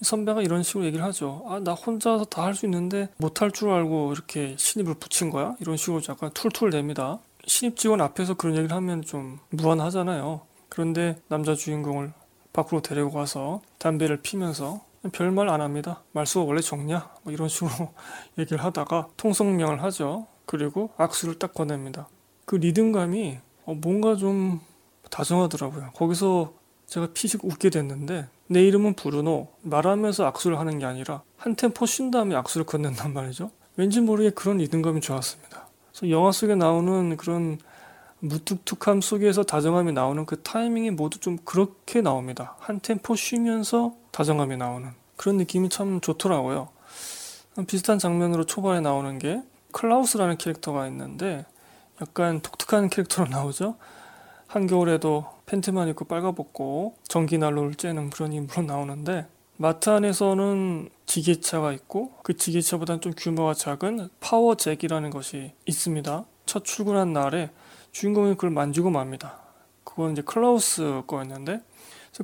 이 0.00 0.04
선배가 0.04 0.42
이런 0.42 0.62
식으로 0.62 0.84
얘기를 0.86 1.04
하죠. 1.04 1.44
아, 1.48 1.58
나 1.60 1.74
혼자서 1.74 2.24
다 2.26 2.42
할 2.42 2.54
수 2.54 2.66
있는데 2.66 3.08
못할 3.18 3.50
줄 3.50 3.70
알고 3.70 4.12
이렇게 4.12 4.54
신입을 4.58 4.94
붙인 4.94 5.30
거야? 5.30 5.54
이런 5.60 5.76
식으로 5.76 6.00
약간 6.08 6.30
툴툴 6.34 6.70
댑니다. 6.70 7.20
신입 7.46 7.76
직원 7.76 8.00
앞에서 8.00 8.34
그런 8.34 8.56
얘기를 8.56 8.74
하면 8.76 9.02
좀 9.02 9.38
무안하잖아요. 9.50 10.42
그런데 10.68 11.16
남자 11.28 11.54
주인공을 11.54 12.12
밖으로 12.52 12.80
데리고 12.82 13.10
가서 13.10 13.62
담배를 13.78 14.18
피면서 14.22 14.80
별말 15.12 15.48
안 15.48 15.60
합니다. 15.60 16.02
말수가 16.12 16.44
원래 16.44 16.60
적냐? 16.60 17.08
뭐 17.22 17.32
이런 17.32 17.48
식으로 17.48 17.70
얘기를 18.38 18.62
하다가 18.62 19.08
통성명을 19.16 19.82
하죠. 19.84 20.26
그리고 20.48 20.90
악수를 20.96 21.38
딱 21.38 21.52
꺼냅니다. 21.52 22.08
그 22.46 22.56
리듬감이 22.56 23.38
어, 23.66 23.74
뭔가 23.74 24.16
좀 24.16 24.60
다정하더라고요. 25.10 25.90
거기서 25.94 26.54
제가 26.86 27.08
피식 27.12 27.44
웃게 27.44 27.68
됐는데 27.68 28.26
내 28.46 28.66
이름은 28.66 28.94
브루노 28.94 29.48
말하면서 29.60 30.24
악수를 30.24 30.58
하는 30.58 30.78
게 30.78 30.86
아니라 30.86 31.22
한 31.36 31.54
템포 31.54 31.84
쉰 31.84 32.10
다음에 32.10 32.34
악수를 32.34 32.64
건넨단 32.64 33.12
말이죠. 33.12 33.50
왠지 33.76 34.00
모르게 34.00 34.30
그런 34.30 34.56
리듬감이 34.56 35.02
좋았습니다. 35.02 35.68
그래서 35.92 36.10
영화 36.10 36.32
속에 36.32 36.54
나오는 36.54 37.18
그런 37.18 37.58
무뚝뚝함 38.20 39.02
속에서 39.02 39.42
다정함이 39.42 39.92
나오는 39.92 40.24
그 40.24 40.40
타이밍이 40.40 40.92
모두 40.92 41.20
좀 41.20 41.36
그렇게 41.44 42.00
나옵니다. 42.00 42.56
한 42.58 42.80
템포 42.80 43.16
쉬면서 43.16 43.94
다정함이 44.12 44.56
나오는 44.56 44.88
그런 45.16 45.36
느낌이 45.36 45.68
참 45.68 46.00
좋더라고요. 46.00 46.70
비슷한 47.66 47.98
장면으로 47.98 48.46
초반에 48.46 48.80
나오는 48.80 49.18
게 49.18 49.42
클라우스라는 49.78 50.38
캐릭터가 50.38 50.88
있는데 50.88 51.46
약간 52.02 52.40
독특한 52.40 52.88
캐릭터로 52.88 53.28
나오죠. 53.30 53.76
한겨울에도 54.48 55.26
팬티만 55.46 55.88
입고 55.88 56.06
빨가벗고 56.06 56.96
전기난로를 57.06 57.74
쬐는 57.74 58.10
그런 58.10 58.32
인물로 58.32 58.62
나오는데 58.62 59.26
마트 59.56 59.90
안에서는 59.90 60.88
지게차가 61.06 61.72
있고 61.72 62.12
그 62.22 62.36
지게차보다는 62.36 63.00
좀 63.00 63.12
규모가 63.16 63.54
작은 63.54 64.08
power 64.20 64.48
jack이라는 64.48 65.10
것이 65.10 65.52
있습니다. 65.66 66.24
첫 66.46 66.64
출근한 66.64 67.12
날에 67.12 67.50
주인공이 67.92 68.34
그걸 68.34 68.50
만지고 68.50 68.90
맙니다. 68.90 69.38
그건 69.84 70.12
이제 70.12 70.22
클라우스 70.22 71.02
거였는데 71.06 71.60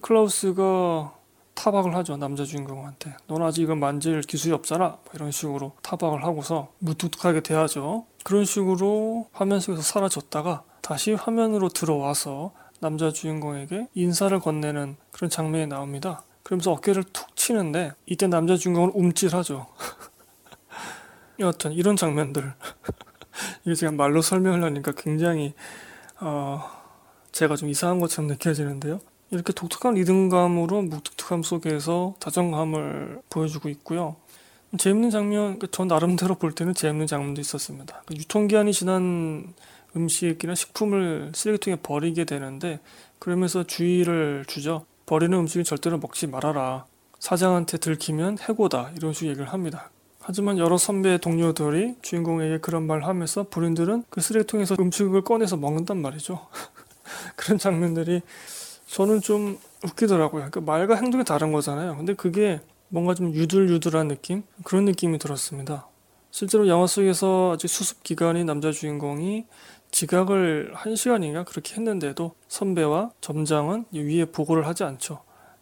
클라우스가 0.02 1.14
타박을 1.54 1.94
하죠 1.94 2.16
남자 2.16 2.44
주인공한테 2.44 3.16
넌 3.26 3.42
아직 3.42 3.62
이건 3.62 3.80
만질 3.80 4.20
기술이 4.22 4.52
없잖아. 4.52 4.88
뭐 4.88 5.00
이런 5.14 5.30
식으로 5.30 5.72
타박을 5.82 6.24
하고서 6.24 6.72
무뚝뚝하게 6.78 7.40
대하죠. 7.40 8.06
그런 8.24 8.44
식으로 8.44 9.28
화면 9.32 9.60
속에서 9.60 9.82
사라졌다가 9.82 10.64
다시 10.80 11.12
화면으로 11.14 11.68
들어와서 11.68 12.52
남자 12.80 13.10
주인공에게 13.10 13.88
인사를 13.94 14.38
건네는 14.40 14.96
그런 15.12 15.30
장면이 15.30 15.66
나옵니다. 15.66 16.22
그러면서 16.42 16.72
어깨를 16.72 17.04
툭 17.12 17.34
치는데 17.36 17.92
이때 18.06 18.26
남자 18.26 18.56
주인공은 18.56 18.90
움찔하죠. 18.94 19.66
여하튼 21.40 21.72
이런 21.72 21.96
장면들. 21.96 22.52
이게 23.64 23.74
제가 23.74 23.92
말로 23.92 24.20
설명을 24.20 24.62
하니까 24.62 24.92
굉장히 24.92 25.54
어, 26.20 26.62
제가 27.32 27.56
좀 27.56 27.68
이상한 27.68 27.98
것처럼 27.98 28.28
느껴지는데요 28.28 29.00
이렇게 29.34 29.52
독특한 29.52 29.94
리듬감으로 29.94 30.82
무뚝뚝함 30.82 31.42
속에서 31.42 32.14
다정함을 32.20 33.20
보여주고 33.30 33.68
있고요. 33.70 34.16
재밌는 34.76 35.10
장면, 35.10 35.58
그전 35.58 35.88
나름대로 35.88 36.34
볼 36.34 36.52
때는 36.52 36.74
재밌는 36.74 37.06
장면도 37.06 37.40
있었습니다. 37.40 38.02
그 38.06 38.14
유통기한이 38.14 38.72
지난 38.72 39.54
음식이나 39.96 40.54
식품을 40.54 41.32
쓰레기통에 41.34 41.76
버리게 41.76 42.24
되는데 42.24 42.80
그러면서 43.18 43.64
주의를 43.64 44.44
주죠. 44.46 44.84
버리는 45.06 45.36
음식을 45.36 45.64
절대로 45.64 45.98
먹지 45.98 46.26
말아라. 46.26 46.86
사장한테 47.20 47.78
들키면 47.78 48.38
해고다. 48.40 48.90
이런 48.96 49.12
식으로 49.12 49.30
얘기를 49.30 49.52
합니다. 49.52 49.90
하지만 50.20 50.58
여러 50.58 50.78
선배 50.78 51.18
동료들이 51.18 51.96
주인공에게 52.02 52.58
그런 52.58 52.86
말을 52.86 53.06
하면서 53.06 53.44
본인들은 53.44 54.04
그 54.10 54.20
쓰레기통에서 54.20 54.76
음식을 54.80 55.22
꺼내서 55.22 55.56
먹는단 55.56 55.98
말이죠. 55.98 56.46
그런 57.36 57.58
장면들이 57.58 58.22
저는 58.86 59.20
좀 59.20 59.58
웃기더라고요. 59.84 60.48
그 60.50 60.58
말과 60.58 60.96
행동이 60.96 61.24
다른 61.24 61.52
거잖아요. 61.52 61.96
근데 61.96 62.14
그게 62.14 62.60
뭔가 62.88 63.14
좀 63.14 63.34
유들유들한 63.34 64.08
느낌? 64.08 64.42
그런 64.62 64.84
느낌이 64.84 65.18
들었습니다. 65.18 65.88
실제로 66.30 66.68
영화 66.68 66.86
속에서 66.86 67.52
아직 67.54 67.68
수습 67.68 68.02
기간인 68.02 68.46
남자 68.46 68.72
주인공이 68.72 69.46
지각을 69.90 70.72
한 70.74 70.96
시간인가 70.96 71.44
그렇게 71.44 71.74
했는데도 71.74 72.34
선배와 72.48 73.10
점장은 73.20 73.86
위에 73.92 74.24
보고를 74.26 74.66
하지 74.66 74.82
않죠. 74.84 75.20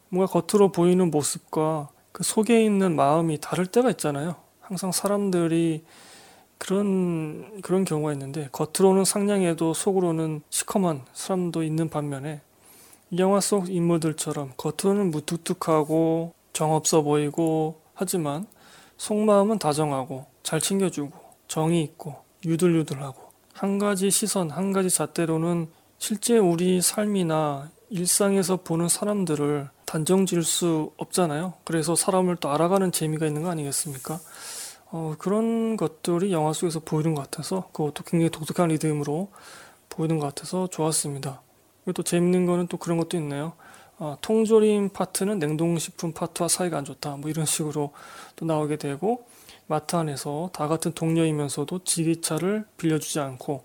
뭔가 0.08 0.32
겉으로 0.32 0.72
보이는 0.72 1.10
모습과 1.10 1.90
그 2.12 2.22
속에 2.22 2.64
있는 2.64 2.96
마음이 2.96 3.38
다를 3.40 3.66
때가 3.66 3.90
있잖아요. 3.90 4.36
항상 4.60 4.92
사람들이 4.92 5.84
그런 6.58 7.60
그런 7.60 7.84
경우가 7.84 8.12
있는데 8.12 8.48
겉으로는 8.52 9.04
상냥해도 9.04 9.74
속으로는 9.74 10.42
시커먼 10.48 11.02
사람도 11.12 11.62
있는 11.62 11.88
반면에 11.88 12.40
영화 13.18 13.40
속 13.40 13.68
인물들처럼 13.68 14.52
겉으로는 14.56 15.10
무뚝뚝하고 15.10 16.32
정없어 16.52 17.02
보이고 17.02 17.80
하지만 17.94 18.46
속마음은 18.96 19.58
다정하고 19.58 20.26
잘 20.42 20.60
챙겨주고 20.60 21.12
정이 21.46 21.82
있고 21.82 22.16
유들유들하고 22.44 23.20
한 23.52 23.78
가지 23.78 24.10
시선, 24.10 24.50
한 24.50 24.72
가지 24.72 24.88
잣대로는 24.88 25.68
실제 25.98 26.38
우리 26.38 26.80
삶이나 26.80 27.70
일상에서 27.90 28.56
보는 28.56 28.88
사람들을 28.88 29.68
단정 29.84 30.24
지을 30.24 30.42
수 30.42 30.92
없잖아요. 30.96 31.52
그래서 31.64 31.94
사람을 31.94 32.36
또 32.36 32.48
알아가는 32.48 32.92
재미가 32.92 33.26
있는 33.26 33.42
거 33.42 33.50
아니겠습니까? 33.50 34.18
어, 34.90 35.14
그런 35.18 35.76
것들이 35.76 36.32
영화 36.32 36.54
속에서 36.54 36.80
보이는 36.80 37.14
것 37.14 37.22
같아서 37.22 37.68
그것도 37.72 38.04
굉장히 38.04 38.30
독특한 38.30 38.68
리듬으로 38.68 39.30
보이는 39.90 40.18
것 40.18 40.26
같아서 40.26 40.66
좋았습니다. 40.66 41.42
그리고 41.84 41.94
또 41.94 42.02
재밌는 42.02 42.46
거는 42.46 42.66
또 42.68 42.76
그런 42.76 42.98
것도 42.98 43.16
있네요. 43.18 43.52
어, 43.98 44.16
통조림 44.20 44.90
파트는 44.90 45.38
냉동식품 45.38 46.12
파트와 46.12 46.48
사이가 46.48 46.78
안 46.78 46.84
좋다. 46.84 47.16
뭐 47.16 47.30
이런 47.30 47.44
식으로 47.46 47.92
또 48.36 48.44
나오게 48.44 48.76
되고 48.76 49.26
마트 49.66 49.96
안에서 49.96 50.50
다 50.52 50.68
같은 50.68 50.92
동료이면서도 50.92 51.84
지게차를 51.84 52.66
빌려주지 52.76 53.20
않고 53.20 53.64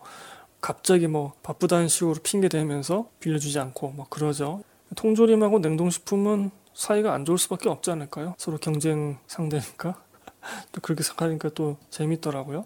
갑자기 0.62 1.08
뭐 1.08 1.34
바쁘다는 1.44 1.88
식으로 1.88 2.16
핑계 2.24 2.50
대면서 2.50 3.10
빌려주지 3.20 3.60
않고 3.60 3.90
뭐 3.90 4.06
그러죠. 4.10 4.64
통조림하고 4.96 5.60
냉동식품은 5.60 6.52
사이가 6.74 7.14
안 7.14 7.26
좋을 7.26 7.38
수밖에 7.38 7.70
없지 7.70 7.92
않을까요? 7.92 8.36
서로 8.38 8.58
경쟁 8.58 9.18
상대니까. 9.28 9.96
또 10.72 10.82
그렇게 10.82 11.04
생각하니까 11.04 11.50
또 11.50 11.78
재밌더라고요. 11.90 12.66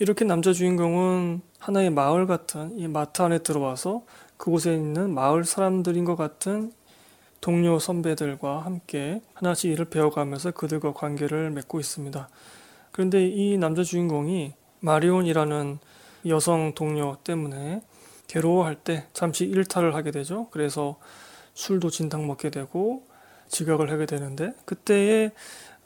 이렇게 0.00 0.24
남자 0.24 0.52
주인공은 0.52 1.40
하나의 1.58 1.90
마을 1.90 2.28
같은 2.28 2.78
이 2.78 2.86
마트 2.86 3.20
안에 3.20 3.38
들어와서 3.38 4.04
그곳에 4.36 4.72
있는 4.72 5.12
마을 5.12 5.44
사람들인 5.44 6.04
것 6.04 6.14
같은 6.14 6.72
동료 7.40 7.80
선배들과 7.80 8.60
함께 8.60 9.20
하나씩 9.34 9.72
일을 9.72 9.86
배워가면서 9.86 10.52
그들과 10.52 10.92
관계를 10.92 11.50
맺고 11.50 11.80
있습니다. 11.80 12.28
그런데 12.92 13.26
이 13.26 13.58
남자 13.58 13.82
주인공이 13.82 14.54
마리온이라는 14.80 15.80
여성 16.26 16.74
동료 16.76 17.16
때문에 17.24 17.82
괴로워할 18.28 18.76
때 18.76 19.08
잠시 19.12 19.46
일탈을 19.46 19.96
하게 19.96 20.12
되죠. 20.12 20.46
그래서 20.52 20.96
술도 21.54 21.90
진탕 21.90 22.24
먹게 22.24 22.50
되고 22.50 23.02
지각을 23.48 23.90
하게 23.90 24.06
되는데 24.06 24.52
그때에 24.64 25.32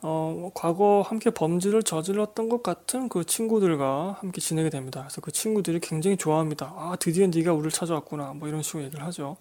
어, 0.05 0.51
과거 0.53 1.03
함께 1.07 1.31
범죄를 1.31 1.85
저질렀던 1.85 2.49
것 2.49 2.63
같은 2.63 3.09
그 3.09 3.25
친구들과 3.25 4.17
함께 4.19 4.41
지내게 4.41 4.69
됩니다. 4.69 5.03
그래서 5.03 5.21
그 5.21 5.31
친구들이 5.31 5.79
굉장히 5.79 6.17
좋아합니다. 6.17 6.75
아, 6.77 6.97
드디어 6.99 7.29
네가 7.29 7.53
우리를 7.53 7.71
찾아왔구나. 7.71 8.35
뭐 8.35 8.49
이런 8.49 8.63
식으로 8.63 8.83
얘기를 8.85 9.05
하죠. 9.05 9.37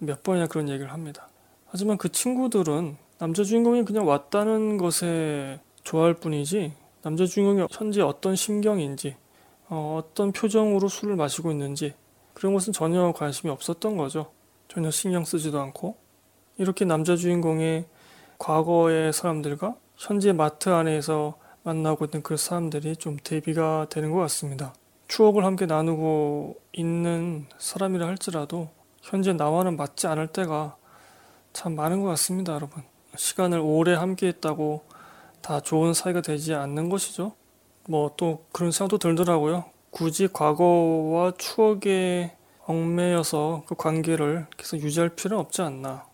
몇 0.00 0.24
번이나 0.24 0.48
그런 0.48 0.68
얘기를 0.68 0.92
합니다. 0.92 1.28
하지만 1.66 1.96
그 1.98 2.10
친구들은 2.10 2.96
남자 3.18 3.44
주인공이 3.44 3.84
그냥 3.84 4.06
왔다는 4.06 4.76
것에 4.76 5.60
좋아할 5.84 6.14
뿐이지 6.14 6.72
남자 7.02 7.24
주인공이 7.24 7.68
현재 7.70 8.02
어떤 8.02 8.34
심경인지 8.34 9.16
어, 9.68 10.02
어떤 10.02 10.32
표정으로 10.32 10.88
술을 10.88 11.14
마시고 11.14 11.52
있는지 11.52 11.94
그런 12.34 12.52
것은 12.54 12.72
전혀 12.72 13.12
관심이 13.12 13.50
없었던 13.52 13.96
거죠. 13.96 14.32
전혀 14.66 14.90
신경 14.90 15.24
쓰지도 15.24 15.60
않고 15.60 15.96
이렇게 16.58 16.84
남자 16.84 17.14
주인공의 17.14 17.84
과거의 18.38 19.12
사람들과 19.12 19.76
현재 20.04 20.32
마트 20.32 20.68
안에서 20.68 21.38
만나고 21.62 22.06
있는 22.06 22.24
그 22.24 22.36
사람들이 22.36 22.96
좀 22.96 23.18
대비가 23.22 23.86
되는 23.88 24.10
것 24.10 24.18
같습니다. 24.18 24.74
추억을 25.06 25.44
함께 25.44 25.64
나누고 25.64 26.56
있는 26.72 27.46
사람이라 27.58 28.08
할지라도 28.08 28.70
현재 29.00 29.32
나와는 29.32 29.76
맞지 29.76 30.08
않을 30.08 30.26
때가 30.26 30.76
참 31.52 31.76
많은 31.76 32.02
것 32.02 32.08
같습니다, 32.08 32.54
여러분. 32.54 32.82
시간을 33.14 33.60
오래 33.60 33.94
함께 33.94 34.26
했다고 34.26 34.82
다 35.40 35.60
좋은 35.60 35.94
사이가 35.94 36.20
되지 36.20 36.52
않는 36.54 36.88
것이죠. 36.88 37.34
뭐 37.88 38.16
또 38.16 38.44
그런 38.50 38.72
생각도 38.72 38.98
들더라고요. 38.98 39.66
굳이 39.90 40.26
과거와 40.26 41.34
추억에 41.38 42.36
얽매여서 42.64 43.62
그 43.66 43.76
관계를 43.76 44.48
계속 44.56 44.78
유지할 44.78 45.10
필요는 45.10 45.44
없지 45.44 45.62
않나. 45.62 46.06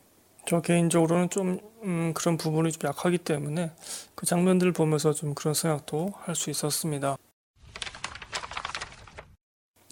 저 0.44 0.60
개인적으로는 0.60 1.30
좀 1.30 1.60
음, 1.82 2.12
그런 2.14 2.36
부분이 2.36 2.72
좀 2.72 2.88
약하기 2.88 3.18
때문에 3.18 3.70
그 4.14 4.26
장면들을 4.26 4.72
보면서 4.72 5.12
좀 5.12 5.34
그런 5.34 5.54
생각도 5.54 6.12
할 6.16 6.34
수 6.34 6.50
있었습니다. 6.50 7.16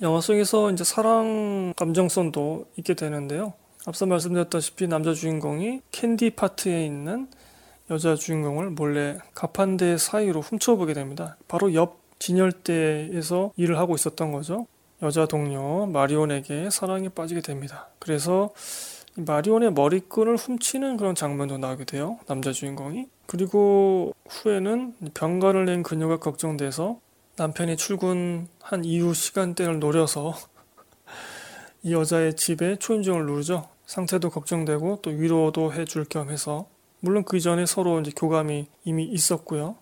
영화 0.03 0.21
속에서 0.21 0.71
이제 0.71 0.85
사랑 0.85 1.73
감정선도 1.77 2.67
있게 2.77 2.95
되는데요. 2.95 3.55
앞서 3.87 4.05
말씀드렸다시피 4.05 4.89
남자 4.89 5.15
주인공이 5.15 5.81
캔디 5.91 6.31
파트에 6.31 6.85
있는 6.85 7.29
여자 7.91 8.15
주인공을 8.15 8.71
몰래 8.71 9.17
가판대 9.35 9.97
사이로 9.97 10.41
훔쳐보게 10.43 10.93
됩니다. 10.93 11.37
바로 11.49 11.73
옆 11.75 12.01
진열대에서 12.19 13.53
일을 13.57 13.79
하고 13.79 13.95
있었던 13.95 14.33
거죠. 14.33 14.67
여자 15.03 15.27
동료 15.27 15.87
마리온에게 15.87 16.69
사랑에 16.71 17.09
빠지게 17.09 17.41
됩니다. 17.43 17.89
그래서 17.99 18.51
마리온의 19.17 19.73
머리끈을 19.73 20.37
훔치는 20.37 20.97
그런 20.97 21.15
장면도 21.15 21.59
나오게 21.59 21.85
돼요. 21.85 22.19
남자 22.27 22.53
주인공이. 22.53 23.09
그리고 23.27 24.15
후에는 24.29 24.95
병가를 25.15 25.65
낸 25.65 25.83
그녀가 25.83 26.19
걱정돼서 26.19 27.01
남편이 27.37 27.77
출근한 27.77 28.85
이후 28.85 29.15
시간대를 29.15 29.81
노려서 29.81 30.35
이 31.83 31.93
여자의 31.93 32.37
집에 32.37 32.77
초인종을 32.77 33.27
누르죠. 33.27 33.69
상태도 33.87 34.31
걱정되고 34.31 35.01
또 35.03 35.11
위로도 35.11 35.73
해줄 35.73 36.05
겸 36.05 36.31
해서 36.31 36.67
물론 37.01 37.25
그 37.25 37.41
전에 37.41 37.67
서로 37.67 38.01
이제 38.01 38.11
교감이 38.15 38.67
이미 38.85 39.05
있었고요. 39.05 39.77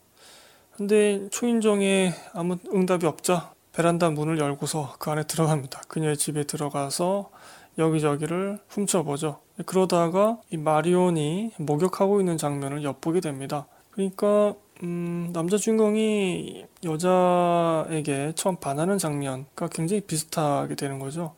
근데 0.76 1.28
초인종에 1.30 2.12
아무 2.32 2.58
응답이 2.72 3.06
없자 3.06 3.52
베란다 3.72 4.10
문을 4.10 4.38
열고서 4.38 4.96
그 4.98 5.10
안에 5.10 5.24
들어갑니다. 5.24 5.82
그녀의 5.88 6.16
집에 6.16 6.44
들어가서 6.44 7.30
여기저기를 7.78 8.58
훔쳐보죠. 8.68 9.40
그러다가 9.66 10.38
이 10.50 10.56
마리온이 10.56 11.52
목욕하고 11.58 12.20
있는 12.20 12.36
장면을 12.36 12.84
엿보게 12.84 13.20
됩니다. 13.20 13.66
그러니까 13.90 14.54
음, 14.82 15.30
남자 15.32 15.56
주인공이 15.56 16.66
여자에게 16.84 18.32
처음 18.34 18.56
반하는 18.56 18.98
장면과 18.98 19.68
굉장히 19.68 20.00
비슷하게 20.00 20.74
되는 20.74 20.98
거죠. 20.98 21.34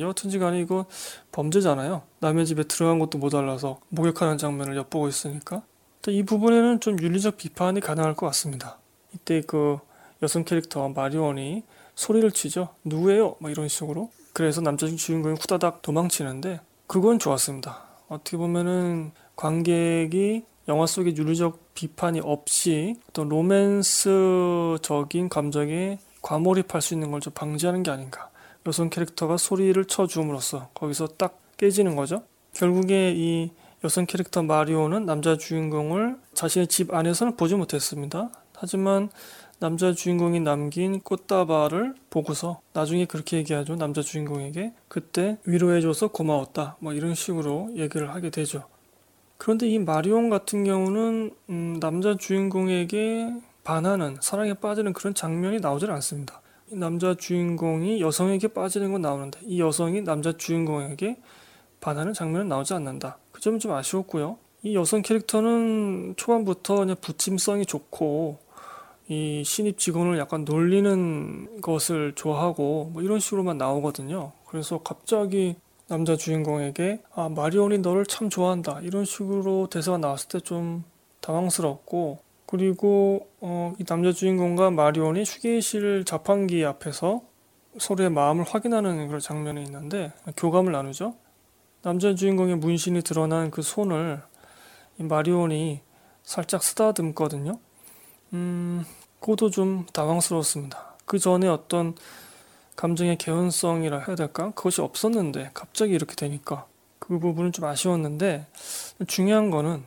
여하튼지 0.00 0.38
간에 0.38 0.60
이거 0.60 0.86
범죄잖아요. 1.32 2.02
남의 2.20 2.46
집에 2.46 2.64
들어간 2.64 2.98
것도 2.98 3.18
모자라서 3.18 3.78
목욕하는 3.90 4.38
장면을 4.38 4.76
엿보고 4.76 5.08
있으니까. 5.08 5.62
이 6.08 6.22
부분에는 6.24 6.80
좀 6.80 7.00
윤리적 7.00 7.36
비판이 7.36 7.80
가능할 7.80 8.14
것 8.14 8.26
같습니다. 8.26 8.78
이때 9.14 9.42
그 9.46 9.78
여성 10.22 10.44
캐릭터 10.44 10.88
마리온이 10.88 11.62
소리를 11.94 12.30
치죠. 12.32 12.70
누구예요? 12.84 13.36
막 13.38 13.50
이런 13.50 13.68
식으로. 13.68 14.10
그래서 14.32 14.60
남자 14.60 14.86
주인공이 14.86 15.36
후다닥 15.40 15.82
도망치는데 15.82 16.60
그건 16.86 17.18
좋았습니다. 17.18 17.82
어떻게 18.08 18.36
보면은 18.36 19.12
관객이 19.36 20.44
영화 20.68 20.86
속의 20.86 21.16
윤리적 21.16 21.74
비판이 21.74 22.20
없이 22.20 22.94
어떤 23.08 23.28
로맨스적인 23.28 25.28
감정에 25.28 25.98
과몰입할 26.22 26.80
수 26.80 26.94
있는 26.94 27.10
걸 27.10 27.20
좀 27.20 27.32
방지하는 27.34 27.82
게 27.82 27.90
아닌가. 27.90 28.30
여성 28.66 28.90
캐릭터가 28.90 29.36
소리를 29.36 29.82
쳐줌으로써 29.84 30.68
거기서 30.74 31.08
딱 31.18 31.40
깨지는 31.56 31.96
거죠. 31.96 32.22
결국에 32.54 33.12
이 33.16 33.50
여성 33.82 34.06
캐릭터 34.06 34.42
마리오는 34.42 35.04
남자 35.04 35.36
주인공을 35.36 36.16
자신의 36.34 36.68
집 36.68 36.94
안에서는 36.94 37.36
보지 37.36 37.56
못했습니다. 37.56 38.30
하지만 38.56 39.10
남자 39.62 39.92
주인공이 39.92 40.40
남긴 40.40 40.98
꽃다발을 40.98 41.94
보고서 42.10 42.60
나중에 42.72 43.04
그렇게 43.04 43.36
얘기하죠. 43.36 43.76
남자 43.76 44.02
주인공에게 44.02 44.72
그때 44.88 45.38
위로해줘서 45.44 46.08
고마웠다. 46.08 46.78
뭐 46.80 46.92
이런 46.92 47.14
식으로 47.14 47.70
얘기를 47.76 48.12
하게 48.12 48.30
되죠. 48.30 48.64
그런데 49.38 49.68
이 49.68 49.78
마리온 49.78 50.30
같은 50.30 50.64
경우는 50.64 51.30
음, 51.50 51.78
남자 51.78 52.16
주인공에게 52.16 53.34
반하는 53.62 54.16
사랑에 54.20 54.54
빠지는 54.54 54.94
그런 54.94 55.14
장면이 55.14 55.60
나오질 55.60 55.92
않습니다. 55.92 56.40
남자 56.72 57.14
주인공이 57.14 58.00
여성에게 58.00 58.48
빠지는 58.48 58.90
건 58.90 59.02
나오는데 59.02 59.38
이 59.44 59.60
여성이 59.60 60.02
남자 60.02 60.36
주인공에게 60.36 61.18
반하는 61.80 62.12
장면은 62.12 62.48
나오지 62.48 62.74
않는다. 62.74 63.18
그 63.30 63.40
점은 63.40 63.60
좀 63.60 63.70
아쉬웠고요. 63.70 64.38
이 64.64 64.74
여성 64.74 65.02
캐릭터는 65.02 66.14
초반부터 66.16 66.78
그냥 66.78 66.96
부침성이 67.00 67.64
좋고 67.64 68.38
이 69.12 69.44
신입 69.44 69.76
직원을 69.76 70.18
약간 70.18 70.46
놀리는 70.46 71.60
것을 71.60 72.14
좋아하고 72.14 72.90
뭐 72.94 73.02
이런 73.02 73.20
식으로만 73.20 73.58
나오거든요. 73.58 74.32
그래서 74.46 74.78
갑자기 74.78 75.56
남자 75.86 76.16
주인공에게 76.16 77.02
아 77.14 77.28
마리온이 77.28 77.78
너를 77.78 78.06
참 78.06 78.30
좋아한다 78.30 78.80
이런 78.80 79.04
식으로 79.04 79.68
대사가 79.68 79.98
나왔을 79.98 80.28
때 80.28 80.38
좀 80.40 80.84
당황스럽고 81.20 82.18
그리고 82.46 83.28
어, 83.40 83.74
이 83.78 83.84
남자 83.84 84.12
주인공과 84.12 84.70
마리온이 84.70 85.22
휴게실 85.22 86.04
자판기 86.04 86.64
앞에서 86.64 87.22
서로의 87.78 88.10
마음을 88.10 88.44
확인하는 88.44 89.06
그런 89.06 89.20
장면이 89.20 89.62
있는데 89.64 90.12
교감을 90.36 90.72
나누죠. 90.72 91.14
남자 91.82 92.14
주인공의 92.14 92.56
문신이 92.56 93.02
드러난 93.02 93.50
그 93.50 93.62
손을 93.62 94.22
이 94.98 95.02
마리온이 95.02 95.80
살짝 96.22 96.62
쓰다듬거든요. 96.62 97.58
음, 98.34 98.84
그것도 99.22 99.50
좀 99.50 99.86
당황스러웠습니다. 99.92 100.96
그 101.06 101.18
전에 101.18 101.46
어떤 101.46 101.94
감정의 102.74 103.16
개연성이라 103.18 104.00
해야 104.00 104.16
될까? 104.16 104.50
그것이 104.50 104.80
없었는데 104.80 105.50
갑자기 105.54 105.92
이렇게 105.92 106.16
되니까 106.16 106.66
그 106.98 107.18
부분은 107.18 107.52
좀 107.52 107.64
아쉬웠는데 107.64 108.46
중요한 109.06 109.50
거는 109.50 109.84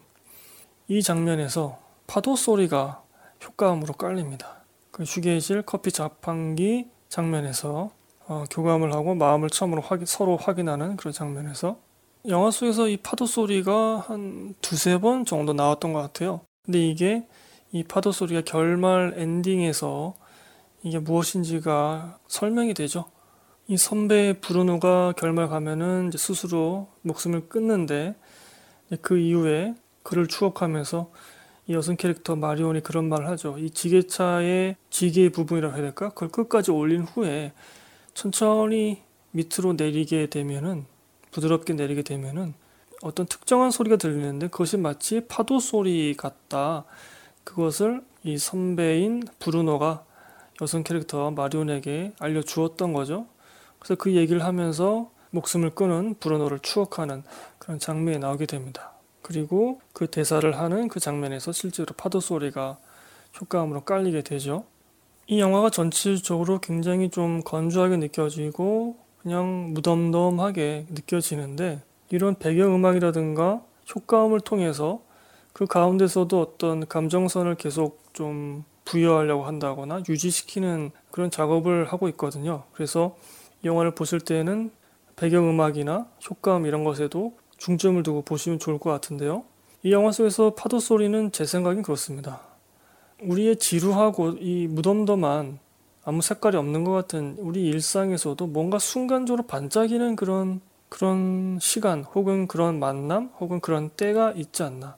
이 0.88 1.04
장면에서 1.04 1.80
파도 2.08 2.36
소리가 2.36 3.04
효과음으로 3.44 3.94
깔립니다. 3.94 4.64
그 4.92 5.04
휴게실 5.04 5.64
커피 5.64 5.92
자판기 5.92 6.88
장면에서 7.10 7.92
어, 8.28 8.46
교감을 8.50 8.94
하고 8.94 9.16
마음을 9.16 9.50
처음으로 9.50 9.82
확인, 9.82 10.06
서로 10.06 10.38
확인하는 10.38 10.96
그런 10.96 11.14
장면에서 11.14 11.78
영화 12.28 12.50
속에서 12.52 12.88
이 12.88 12.98
파도 12.98 13.26
소리가 13.26 14.06
한 14.08 14.56
두세 14.62 14.98
번 15.00 15.26
정도 15.26 15.54
나왔던 15.54 15.94
것 15.94 16.02
같아요. 16.02 16.42
근데 16.66 16.88
이게 16.88 17.28
이 17.72 17.84
파도 17.84 18.12
소리가 18.12 18.42
결말 18.42 19.14
엔딩에서 19.18 20.16
이게 20.84 21.00
무엇인지가 21.00 22.20
설명이 22.28 22.74
되죠. 22.74 23.06
이 23.68 23.78
선배 23.78 24.40
브루노가 24.40 25.14
결말 25.18 25.48
가면은 25.48 26.12
스스로 26.16 26.88
목숨을 27.02 27.50
끊는데 27.50 28.16
그 29.02 29.18
이후에 29.18 29.74
그를 30.04 30.28
추억하면서 30.28 31.12
이 31.68 31.74
여성 31.74 31.96
캐릭터 31.96 32.36
마리온이 32.36 32.82
그런 32.82 33.10
말을 33.10 33.28
하죠. 33.30 33.58
이 33.58 33.72
지게차의 33.72 34.76
지게 34.92 35.30
부분이라고 35.30 35.74
해야 35.74 35.82
될까? 35.82 36.10
그걸 36.10 36.30
끝까지 36.30 36.70
올린 36.70 37.02
후에 37.02 37.54
천천히 38.14 39.02
밑으로 39.32 39.74
내리게 39.74 40.28
되면은 40.28 40.86
부드럽게 41.32 41.74
내리게 41.74 42.04
되면은 42.04 42.54
어떤 43.02 43.26
특정한 43.26 43.72
소리가 43.72 43.98
들리는데 43.98 44.48
그것이 44.48 44.78
마치 44.78 45.26
파도 45.28 45.60
소리 45.60 46.16
같다. 46.16 46.86
그것을 47.46 48.04
이 48.24 48.38
선배인 48.38 49.24
브루노가 49.40 50.04
여성 50.62 50.84
캐릭터 50.84 51.32
마리온에게 51.32 52.14
알려주었던 52.20 52.92
거죠. 52.92 53.28
그래서 53.80 53.96
그 53.96 54.14
얘기를 54.14 54.44
하면서 54.44 55.10
목숨을 55.30 55.70
끊은 55.70 56.16
브루노를 56.20 56.60
추억하는 56.60 57.24
그런 57.60 57.80
장면이 57.80 58.20
나오게 58.20 58.46
됩니다. 58.46 58.92
그리고 59.22 59.80
그 59.94 60.08
대사를 60.08 60.58
하는 60.58 60.88
그 60.88 61.00
장면에서 61.00 61.52
실제로 61.52 61.94
파도 61.96 62.20
소리가 62.20 62.78
효과음으로 63.40 63.82
깔리게 63.82 64.22
되죠. 64.22 64.66
이 65.28 65.40
영화가 65.40 65.72
전체적으로 65.72 66.60
굉장히 66.60 67.10
좀 67.10 67.42
건조하게 67.42 67.98
느껴지고 67.98 68.98
그냥 69.22 69.74
무덤덤하게 69.74 70.88
느껴지는데 70.90 71.82
이런 72.12 72.36
배경음악이라든가 72.36 73.62
효과음을 73.94 74.40
통해서 74.42 75.02
그 75.56 75.66
가운데서도 75.66 76.42
어떤 76.42 76.86
감정선을 76.86 77.56
계속 77.56 78.04
좀 78.12 78.66
부여하려고 78.84 79.46
한다거나 79.46 80.04
유지시키는 80.10 80.92
그런 81.12 81.32
작업을 81.32 81.86
하고 81.86 82.10
있거든요. 82.10 82.64
그래서 82.74 83.16
영화를 83.64 83.96
보실 83.96 84.20
때는 84.20 84.70
배경음악이나 85.16 86.08
효과음 86.30 86.66
이런 86.66 86.84
것에도 86.84 87.38
중점을 87.56 88.04
두고 88.04 88.24
보시면 88.24 88.60
좋을 88.60 88.80
것 88.80 88.90
같은데요. 88.90 89.46
이 89.82 89.94
영화 89.94 90.12
속에서 90.12 90.56
파도 90.56 90.80
소리는 90.80 91.32
제 91.32 91.46
생각엔 91.46 91.84
그렇습니다. 91.84 92.42
우리의 93.22 93.56
지루하고 93.56 94.32
이 94.32 94.68
무덤덤한 94.68 95.60
아무 96.04 96.22
색깔이 96.22 96.58
없는 96.58 96.84
것 96.84 96.92
같은 96.92 97.38
우리 97.40 97.66
일상에서도 97.68 98.46
뭔가 98.48 98.78
순간적으로 98.78 99.44
반짝이는 99.48 100.18
그런 100.18 100.60
그런 100.90 101.60
시간 101.62 102.04
혹은 102.04 102.46
그런 102.46 102.78
만남 102.78 103.32
혹은 103.40 103.62
그런 103.62 103.90
때가 103.92 104.34
있지 104.34 104.62
않나 104.62 104.98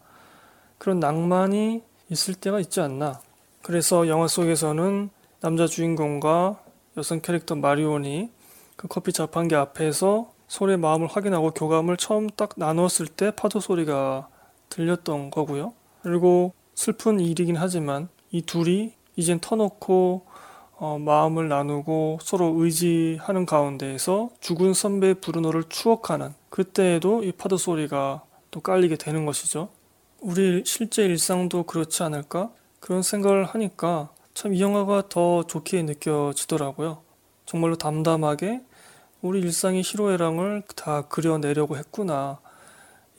그런 0.78 1.00
낭만이 1.00 1.82
있을 2.10 2.36
때가 2.36 2.60
있지 2.60 2.82
않나 2.82 3.22
그래서 3.62 4.08
영화 4.08 4.28
속에서는 4.28 5.10
남자 5.40 5.68
주인공과 5.68 6.62
여성 6.98 7.22
캐릭터 7.22 7.56
마리온이 7.56 8.30
그 8.76 8.88
커피 8.88 9.12
자판기 9.12 9.56
앞에서 9.56 10.32
서로의 10.48 10.78
마음을 10.78 11.08
확인하고 11.08 11.52
교감을 11.52 11.98
처음 11.98 12.30
딱 12.30 12.52
나눴을 12.56 13.08
때 13.16 13.32
파도 13.32 13.60
소리가 13.60 14.30
들렸던 14.70 15.32
거고요. 15.32 15.74
그리고 16.02 16.54
슬픈 16.76 17.20
일이긴 17.20 17.58
하지만 17.58 18.08
이 18.32 18.42
둘이 18.42 18.94
이젠 19.16 19.40
터놓고 19.40 20.26
어, 20.80 21.00
마음을 21.00 21.50
나누고 21.50 22.20
서로 22.22 22.54
의지하는 22.58 23.46
가운데에서 23.46 24.30
죽은 24.40 24.74
선배 24.74 25.16
브루노를 25.16 25.64
추억하는 25.70 26.34
그때에도 26.50 27.24
이 27.24 27.32
파도 27.32 27.58
소리가 27.58 28.24
또 28.52 28.62
깔리게 28.62 28.96
되는 28.98 29.26
것이죠. 29.26 29.70
우리 30.22 30.64
실제 30.66 31.04
일상도 31.06 31.64
그렇지 31.64 32.04
않을까? 32.04 32.52
그런 32.80 33.02
생각을 33.02 33.46
하니까 33.46 34.10
참 34.34 34.54
이 34.54 34.62
영화가 34.62 35.10
더 35.10 35.44
좋게 35.48 35.82
느껴지더라고요. 35.84 37.02
정말로 37.46 37.76
담담하게 37.76 38.62
우리 39.22 39.40
일상의 39.40 39.82
희로애랑을 39.84 40.64
다 40.76 41.04
그려내려고 41.08 41.78
했구나. 41.78 42.40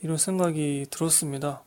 이런 0.01 0.17
생각이 0.17 0.87
들었습니다. 0.89 1.61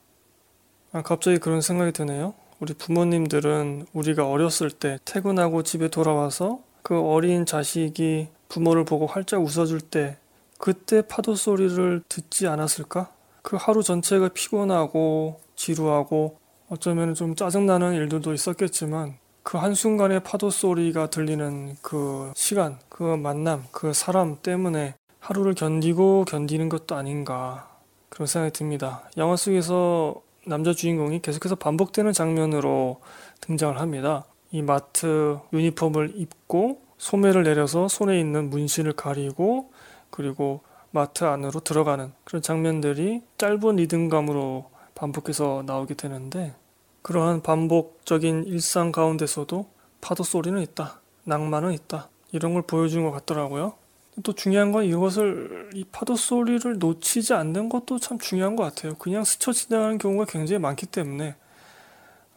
아, 0.93 1.03
갑자기 1.03 1.39
그런 1.39 1.61
생각이 1.61 1.93
드네요. 1.93 2.35
우리 2.61 2.73
부모님들은 2.75 3.87
우리가 3.93 4.27
어렸을 4.29 4.71
때 4.71 4.99
퇴근하고 5.05 5.63
집에 5.63 5.89
돌아와서 5.89 6.61
그 6.83 6.99
어린 6.99 7.45
자식이 7.45 8.29
부모를 8.49 8.85
보고 8.85 9.07
활짝 9.07 9.43
웃어줄 9.43 9.81
때 9.81 10.17
그때 10.59 11.03
파도 11.03 11.35
소리를 11.35 12.03
듣지 12.09 12.47
않았을까? 12.47 13.11
그 13.43 13.57
하루 13.57 13.83
전체가 13.83 14.29
피곤하고 14.29 15.41
지루하고 15.57 16.39
어쩌면 16.69 17.15
좀 17.15 17.35
짜증나는 17.35 17.95
일들도 17.95 18.33
있었겠지만 18.33 19.19
그 19.43 19.59
한순간에 19.59 20.21
파도 20.21 20.51
소리가 20.51 21.11
들리는 21.11 21.77
그 21.83 22.33
시간, 22.35 22.79
그 22.89 23.03
만남, 23.03 23.65
그 23.73 23.93
사람 23.93 24.39
때문에 24.41 24.95
하루를 25.19 25.55
견디고 25.55 26.25
견디는 26.27 26.69
것도 26.69 26.95
아닌가 26.95 27.69
그런 28.09 28.27
생각이 28.27 28.53
듭니다. 28.53 29.03
영화 29.17 29.37
속에서 29.37 30.23
남자 30.47 30.73
주인공이 30.73 31.23
계속해서 31.23 31.57
반복되는 31.57 32.13
장면으로 32.13 33.01
등장을 33.41 33.79
합니다. 33.81 34.25
이 34.51 34.63
마트 34.63 35.39
유니폼을 35.53 36.13
입고 36.17 36.81
소매를 36.99 37.43
내려서 37.43 37.89
손에 37.89 38.19
있는 38.19 38.51
문신을 38.51 38.93
가리고 38.93 39.73
그리고 40.11 40.61
마트 40.93 41.25
안으로 41.25 41.61
들어가는 41.61 42.13
그런 42.25 42.43
장면들이 42.43 43.23
짧은 43.39 43.77
리듬감으로 43.77 44.71
반복해서 44.95 45.65
나오게 45.67 45.95
되는데 45.95 46.55
그러한 47.03 47.43
반복적인 47.43 48.45
일상 48.45 48.93
가운데서도 48.93 49.67
파도 50.01 50.23
소리는 50.23 50.61
있다. 50.63 51.01
낭만은 51.25 51.73
있다. 51.73 52.09
이런 52.31 52.55
걸 52.55 52.63
보여준 52.63 53.05
것 53.05 53.11
같더라고요. 53.11 53.75
또 54.23 54.35
중요한 54.35 54.73
건 54.73 54.85
이것을 54.85 55.71
이 55.75 55.85
파도 55.85 56.17
소리를 56.17 56.79
놓치지 56.79 57.33
않는 57.33 57.71
것도 57.71 57.99
참 57.99 58.19
중요한 58.19 58.55
것 58.55 58.63
같아요. 58.63 58.95
그냥 58.95 59.25
스쳐 59.25 59.53
지나가는 59.53 59.97
경우가 59.97 60.27
굉장히 60.27 60.61
많기 60.61 60.87
때문에 60.87 61.35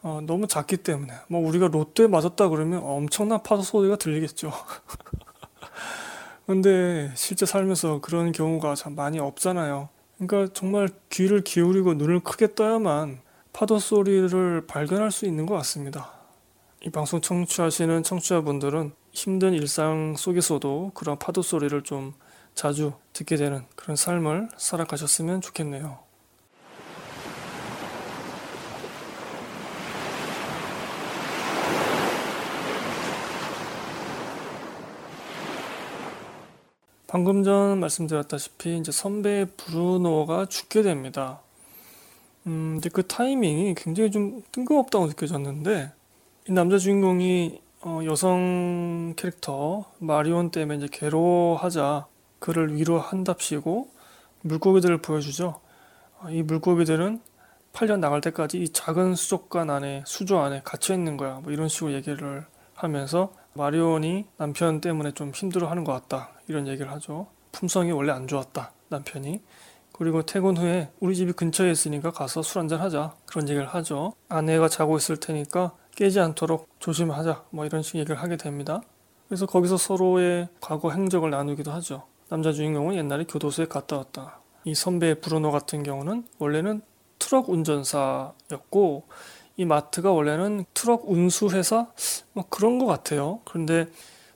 어, 0.02 0.20
너무 0.22 0.46
작기 0.46 0.78
때문에 0.78 1.12
뭐 1.28 1.46
우리가 1.46 1.68
롯데 1.68 2.06
맞았다 2.06 2.48
그러면 2.48 2.80
엄청난 2.82 3.42
파도 3.42 3.62
소리가 3.62 3.96
들리겠죠. 3.96 4.50
근데 6.46 7.10
실제 7.16 7.44
살면서 7.44 8.00
그런 8.00 8.30
경우가 8.30 8.76
참 8.76 8.94
많이 8.94 9.18
없잖아요. 9.18 9.88
그러니까 10.16 10.52
정말 10.54 10.88
귀를 11.10 11.42
기울이고 11.42 11.94
눈을 11.94 12.20
크게 12.20 12.54
떠야만 12.54 13.20
파도 13.52 13.78
소리를 13.78 14.66
발견할 14.66 15.10
수 15.10 15.26
있는 15.26 15.44
것 15.44 15.54
같습니다. 15.56 16.12
이 16.82 16.90
방송 16.90 17.20
청취하시는 17.20 18.02
청취자분들은 18.02 18.92
힘든 19.10 19.54
일상 19.54 20.14
속에서도 20.16 20.92
그런 20.94 21.18
파도 21.18 21.42
소리를 21.42 21.82
좀 21.82 22.14
자주 22.54 22.92
듣게 23.12 23.36
되는 23.36 23.64
그런 23.74 23.96
삶을 23.96 24.50
살아가셨으면 24.56 25.40
좋겠네요. 25.40 26.05
방금 37.16 37.44
전 37.44 37.80
말씀드렸다시피 37.80 38.76
이제 38.76 38.92
선배 38.92 39.46
브루노가 39.56 40.44
죽게 40.50 40.82
됩니다. 40.82 41.40
음, 42.46 42.72
근데 42.74 42.90
그 42.90 43.06
타이밍이 43.06 43.74
굉장히 43.74 44.10
좀 44.10 44.42
뜬금없다고 44.52 45.06
느껴졌는데 45.06 45.92
이 46.46 46.52
남자 46.52 46.76
주인공이 46.76 47.58
어, 47.80 48.00
여성 48.04 49.14
캐릭터 49.16 49.86
마리온 49.98 50.50
때문에 50.50 50.76
이제 50.76 50.88
괴로워하자 50.92 52.04
그를 52.38 52.76
위로한답시고 52.76 53.88
물고기들을 54.42 54.98
보여주죠. 54.98 55.58
어, 56.20 56.28
이 56.28 56.42
물고기들은 56.42 57.22
8년 57.72 58.00
나갈 58.00 58.20
때까지 58.20 58.60
이 58.60 58.68
작은 58.68 59.14
수족관 59.14 59.70
안에 59.70 60.02
수조 60.04 60.38
안에 60.38 60.60
갇혀 60.64 60.92
있는 60.92 61.16
거야. 61.16 61.40
뭐 61.42 61.50
이런 61.50 61.68
식으로 61.68 61.94
얘기를 61.94 62.44
하면서 62.74 63.32
마리온이 63.54 64.26
남편 64.36 64.82
때문에 64.82 65.12
좀 65.12 65.30
힘들어하는 65.30 65.82
것 65.82 65.94
같다. 65.94 66.35
이런 66.48 66.66
얘기를 66.66 66.90
하죠. 66.92 67.26
품성이 67.52 67.92
원래 67.92 68.12
안 68.12 68.26
좋았다. 68.28 68.72
남편이. 68.88 69.40
그리고 69.92 70.22
퇴근 70.22 70.56
후에 70.56 70.90
우리 71.00 71.16
집이 71.16 71.32
근처에 71.32 71.70
있으니까 71.70 72.10
가서 72.10 72.42
술 72.42 72.58
한잔 72.60 72.80
하자. 72.80 73.14
그런 73.24 73.48
얘기를 73.48 73.66
하죠. 73.66 74.12
아내가 74.28 74.68
자고 74.68 74.96
있을 74.96 75.16
테니까 75.16 75.72
깨지 75.94 76.20
않도록 76.20 76.68
조심하자. 76.78 77.44
뭐 77.50 77.64
이런 77.64 77.82
식 77.82 77.96
얘기를 77.96 78.16
하게 78.16 78.36
됩니다. 78.36 78.82
그래서 79.28 79.46
거기서 79.46 79.76
서로의 79.78 80.48
과거 80.60 80.90
행적을 80.90 81.30
나누기도 81.30 81.72
하죠. 81.72 82.04
남자 82.28 82.52
주인공은 82.52 82.94
옛날에 82.94 83.24
교도소에 83.24 83.66
갔다 83.66 83.96
왔다. 83.96 84.40
이 84.64 84.74
선배 84.74 85.14
브루노 85.14 85.50
같은 85.50 85.82
경우는 85.82 86.26
원래는 86.38 86.82
트럭 87.18 87.48
운전사였고 87.48 89.04
이 89.56 89.64
마트가 89.64 90.12
원래는 90.12 90.66
트럭 90.74 91.08
운수회사 91.08 91.86
뭐 92.34 92.44
그런 92.50 92.78
것 92.78 92.86
같아요. 92.86 93.40
그런데 93.44 93.86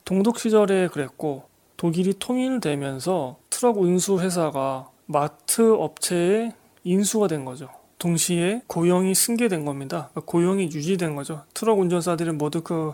동독 0.04 0.38
시절에 0.38 0.88
그랬고 0.88 1.49
독일이 1.80 2.12
통일되면서 2.18 3.38
트럭 3.48 3.78
운수 3.78 4.20
회사가 4.20 4.90
마트 5.06 5.72
업체의 5.72 6.52
인수가 6.84 7.26
된 7.26 7.46
거죠. 7.46 7.70
동시에 7.98 8.60
고용이 8.66 9.14
승계된 9.14 9.64
겁니다. 9.64 10.10
그러니까 10.10 10.30
고용이 10.30 10.64
유지된 10.64 11.16
거죠. 11.16 11.42
트럭 11.54 11.78
운전사들은 11.78 12.36
모두 12.36 12.60
그 12.60 12.92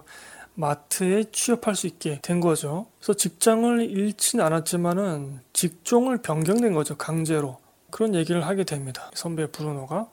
마트에 0.54 1.24
취업할 1.32 1.74
수 1.74 1.88
있게 1.88 2.20
된 2.22 2.38
거죠. 2.38 2.86
그래서 3.00 3.14
직장을 3.14 3.90
잃진 3.90 4.40
않았지만은 4.40 5.40
직종을 5.52 6.22
변경된 6.22 6.72
거죠. 6.72 6.96
강제로. 6.96 7.58
그런 7.90 8.14
얘기를 8.14 8.46
하게 8.46 8.62
됩니다. 8.62 9.10
선배 9.14 9.50
브루노가. 9.50 10.06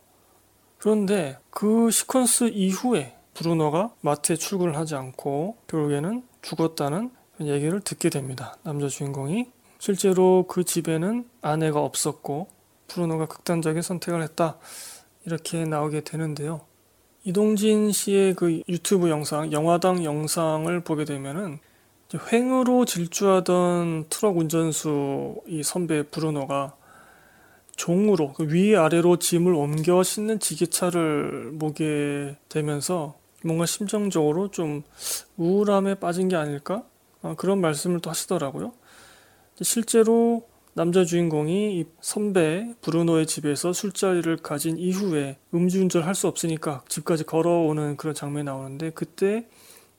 그런데 0.80 1.38
그 1.52 1.90
시퀀스 1.90 2.50
이후에 2.56 3.16
브루노가 3.36 3.92
마트에 4.02 4.36
출근을 4.36 4.76
하지 4.78 4.96
않고 4.96 5.58
결국에는 5.68 6.24
죽었다는 6.42 7.12
얘기를 7.42 7.80
듣게 7.82 8.10
됩니다. 8.10 8.58
남자 8.64 8.88
주인공이. 8.88 9.48
실제로 9.80 10.46
그 10.48 10.64
집에는 10.64 11.28
아내가 11.42 11.82
없었고 11.82 12.48
브루노가 12.88 13.26
극단적인 13.26 13.82
선택을 13.82 14.22
했다. 14.24 14.58
이렇게 15.26 15.66
나오게 15.66 16.02
되는데요. 16.02 16.62
이동진 17.24 17.92
씨의 17.92 18.34
그 18.36 18.62
유튜브 18.68 19.10
영상, 19.10 19.52
영화당 19.52 20.04
영상을 20.04 20.80
보게 20.82 21.06
되면은 21.06 21.60
횡으로 22.32 22.86
질주하던 22.86 24.06
트럭 24.10 24.38
운전수 24.38 25.42
이 25.48 25.64
선배 25.64 26.04
브루노가 26.04 26.76
종으로 27.76 28.34
그 28.34 28.54
위아래로 28.54 29.18
짐을 29.18 29.54
옮겨 29.54 30.04
싣는 30.04 30.40
지게차를 30.40 31.56
보게 31.60 32.36
되면서 32.50 33.16
뭔가 33.44 33.66
심정적으로 33.66 34.52
좀 34.52 34.84
우울함에 35.38 35.96
빠진 35.96 36.28
게 36.28 36.36
아닐까? 36.36 36.84
아, 37.24 37.34
그런 37.36 37.60
말씀을 37.62 38.00
또 38.02 38.10
하시더라고요. 38.12 38.74
실제로 39.62 40.48
남자 40.74 41.06
주인공이 41.06 41.80
이 41.80 41.86
선배 42.02 42.74
브루노의 42.82 43.28
집에서 43.28 43.74
술자리를 43.74 44.38
가진 44.38 44.78
이후에 44.78 45.38
음주운전을 45.54 46.06
할 46.08 46.16
수 46.16 46.28
없으니까 46.28 46.84
집까지 46.90 47.24
걸어오는 47.26 47.98
그런 47.98 48.16
장면이 48.16 48.46
나오는데 48.46 48.90
그때 48.92 49.48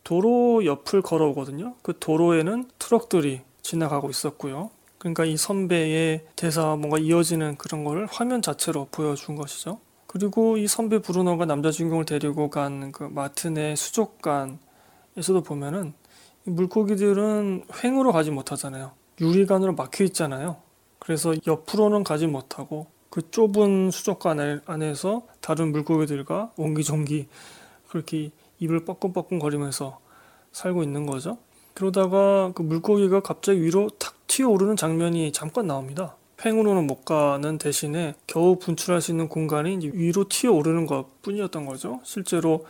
도로 0.02 0.64
옆을 0.64 1.02
걸어오거든요. 1.02 1.74
그 1.82 1.94
도로에는 1.98 2.70
트럭들이 2.78 3.40
지나가고 3.62 4.10
있었고요. 4.10 4.70
그러니까 4.98 5.24
이 5.24 5.36
선배의 5.36 6.24
대사와 6.36 6.76
뭔가 6.76 6.98
이어지는 6.98 7.56
그런 7.56 7.84
걸 7.84 8.06
화면 8.10 8.42
자체로 8.42 8.88
보여준 8.90 9.36
것이죠. 9.36 9.78
그리고 10.08 10.56
이 10.56 10.66
선배 10.66 10.98
브루노가 11.00 11.44
남자 11.46 11.70
주인공을 11.70 12.04
데리고 12.04 12.50
간 12.50 12.90
그 12.92 13.04
마트 13.04 13.48
내 13.48 13.74
수족관에서도 13.76 15.42
보면은 15.44 15.94
물고기들은 16.44 17.64
횡으로 17.82 18.12
가지 18.12 18.30
못하잖아요. 18.30 18.92
유리관으로 19.20 19.74
막혀 19.74 20.04
있잖아요. 20.04 20.56
그래서 20.98 21.34
옆으로는 21.46 22.04
가지 22.04 22.26
못하고 22.26 22.86
그 23.10 23.30
좁은 23.30 23.90
수족관 23.90 24.62
안에서 24.66 25.22
다른 25.40 25.70
물고기들과 25.72 26.52
옹기종기 26.56 27.28
그렇게 27.88 28.30
입을 28.58 28.84
뻐끔뻐끔 28.84 29.38
거리면서 29.38 30.00
살고 30.52 30.82
있는 30.82 31.06
거죠. 31.06 31.38
그러다가 31.74 32.52
그 32.54 32.62
물고기가 32.62 33.20
갑자기 33.20 33.62
위로 33.62 33.88
탁 33.98 34.14
튀어오르는 34.26 34.76
장면이 34.76 35.32
잠깐 35.32 35.66
나옵니다. 35.66 36.16
팽으로는 36.36 36.86
못 36.86 37.04
가는 37.04 37.58
대신에 37.58 38.14
겨우 38.26 38.58
분출할 38.58 39.00
수 39.00 39.12
있는 39.12 39.28
공간이 39.28 39.78
위로 39.92 40.28
튀어오르는 40.28 40.86
것 40.86 41.22
뿐이었던 41.22 41.66
거죠. 41.66 42.00
실제로 42.02 42.66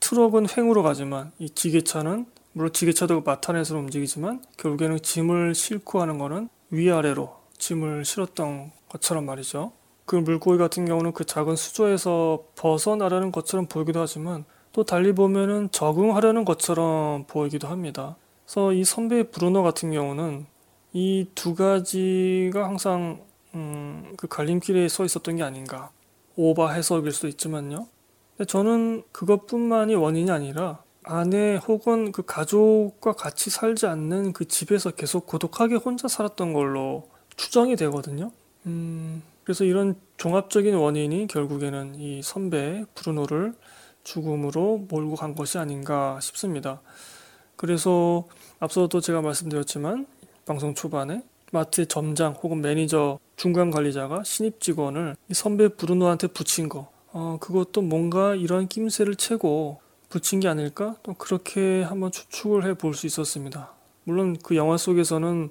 트럭은 0.00 0.46
횡으로 0.56 0.82
가지만 0.82 1.32
이 1.38 1.50
지게차는 1.50 2.26
물론 2.52 2.72
지게차도 2.72 3.22
마탄에서 3.22 3.76
움직이지만 3.76 4.42
결국에는 4.56 5.00
짐을 5.00 5.54
싣고 5.54 6.00
하는 6.00 6.18
거는 6.18 6.48
위아래로 6.70 7.34
짐을 7.58 8.04
실었던 8.04 8.72
것처럼 8.88 9.26
말이죠. 9.26 9.72
그 10.04 10.16
물고기 10.16 10.58
같은 10.58 10.84
경우는 10.84 11.12
그 11.12 11.24
작은 11.24 11.56
수조에서 11.56 12.44
벗어나려는 12.56 13.32
것처럼 13.32 13.66
보이기도 13.66 14.00
하지만 14.00 14.44
또 14.72 14.84
달리 14.84 15.12
보면은 15.12 15.70
적응하려는 15.70 16.44
것처럼 16.44 17.24
보이기도 17.26 17.68
합니다. 17.68 18.16
그래서 18.44 18.72
이 18.72 18.84
선배 18.84 19.22
브루노 19.30 19.62
같은 19.62 19.92
경우는 19.92 20.46
이 20.92 21.26
두 21.34 21.54
가지가 21.54 22.64
항상 22.64 23.22
음, 23.54 24.14
그 24.16 24.26
갈림길에 24.28 24.88
서 24.88 25.04
있었던 25.04 25.36
게 25.36 25.42
아닌가. 25.42 25.90
오바 26.36 26.72
해석일 26.72 27.12
수도 27.12 27.28
있지만요. 27.28 27.86
근데 28.36 28.46
저는 28.46 29.02
그것뿐만이 29.12 29.94
원인이 29.94 30.30
아니라 30.30 30.81
아내 31.04 31.56
혹은 31.56 32.12
그 32.12 32.22
가족과 32.22 33.12
같이 33.12 33.50
살지 33.50 33.86
않는 33.86 34.32
그 34.32 34.46
집에서 34.46 34.90
계속 34.90 35.26
고독하게 35.26 35.76
혼자 35.76 36.08
살았던 36.08 36.52
걸로 36.52 37.08
추정이 37.36 37.76
되거든요. 37.76 38.30
음, 38.66 39.22
그래서 39.44 39.64
이런 39.64 39.96
종합적인 40.16 40.74
원인이 40.74 41.26
결국에는 41.26 41.96
이 41.96 42.22
선배 42.22 42.84
브루노를 42.94 43.54
죽음으로 44.04 44.86
몰고 44.88 45.16
간 45.16 45.34
것이 45.34 45.58
아닌가 45.58 46.18
싶습니다. 46.20 46.80
그래서 47.56 48.26
앞서도 48.60 49.00
제가 49.00 49.22
말씀드렸지만 49.22 50.06
방송 50.46 50.74
초반에 50.74 51.22
마트의 51.52 51.86
점장 51.86 52.32
혹은 52.32 52.60
매니저 52.62 53.18
중간 53.36 53.70
관리자가 53.70 54.22
신입 54.24 54.60
직원을 54.60 55.16
이 55.28 55.34
선배 55.34 55.68
브루노한테 55.68 56.28
붙인 56.28 56.68
거 56.68 56.90
어, 57.12 57.36
그것도 57.40 57.82
뭔가 57.82 58.34
이런 58.34 58.68
낌새를 58.68 59.16
채고 59.16 59.81
붙인 60.12 60.40
게 60.40 60.48
아닐까? 60.48 60.94
또 61.02 61.14
그렇게 61.14 61.82
한번 61.82 62.12
추측을 62.12 62.66
해 62.66 62.74
볼 62.74 62.92
수 62.94 63.06
있었습니다. 63.06 63.70
물론 64.04 64.36
그 64.42 64.56
영화 64.56 64.76
속에서는 64.76 65.48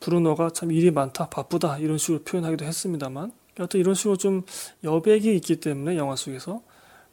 브루노가 0.00 0.50
참 0.50 0.70
일이 0.72 0.90
많다, 0.90 1.30
바쁘다 1.30 1.78
이런 1.78 1.96
식으로 1.96 2.22
표현하기도 2.22 2.66
했습니다만 2.66 3.32
여튼 3.60 3.80
이런 3.80 3.94
식으로 3.94 4.16
좀 4.16 4.42
여백이 4.82 5.34
있기 5.36 5.56
때문에 5.60 5.96
영화 5.96 6.16
속에서 6.16 6.60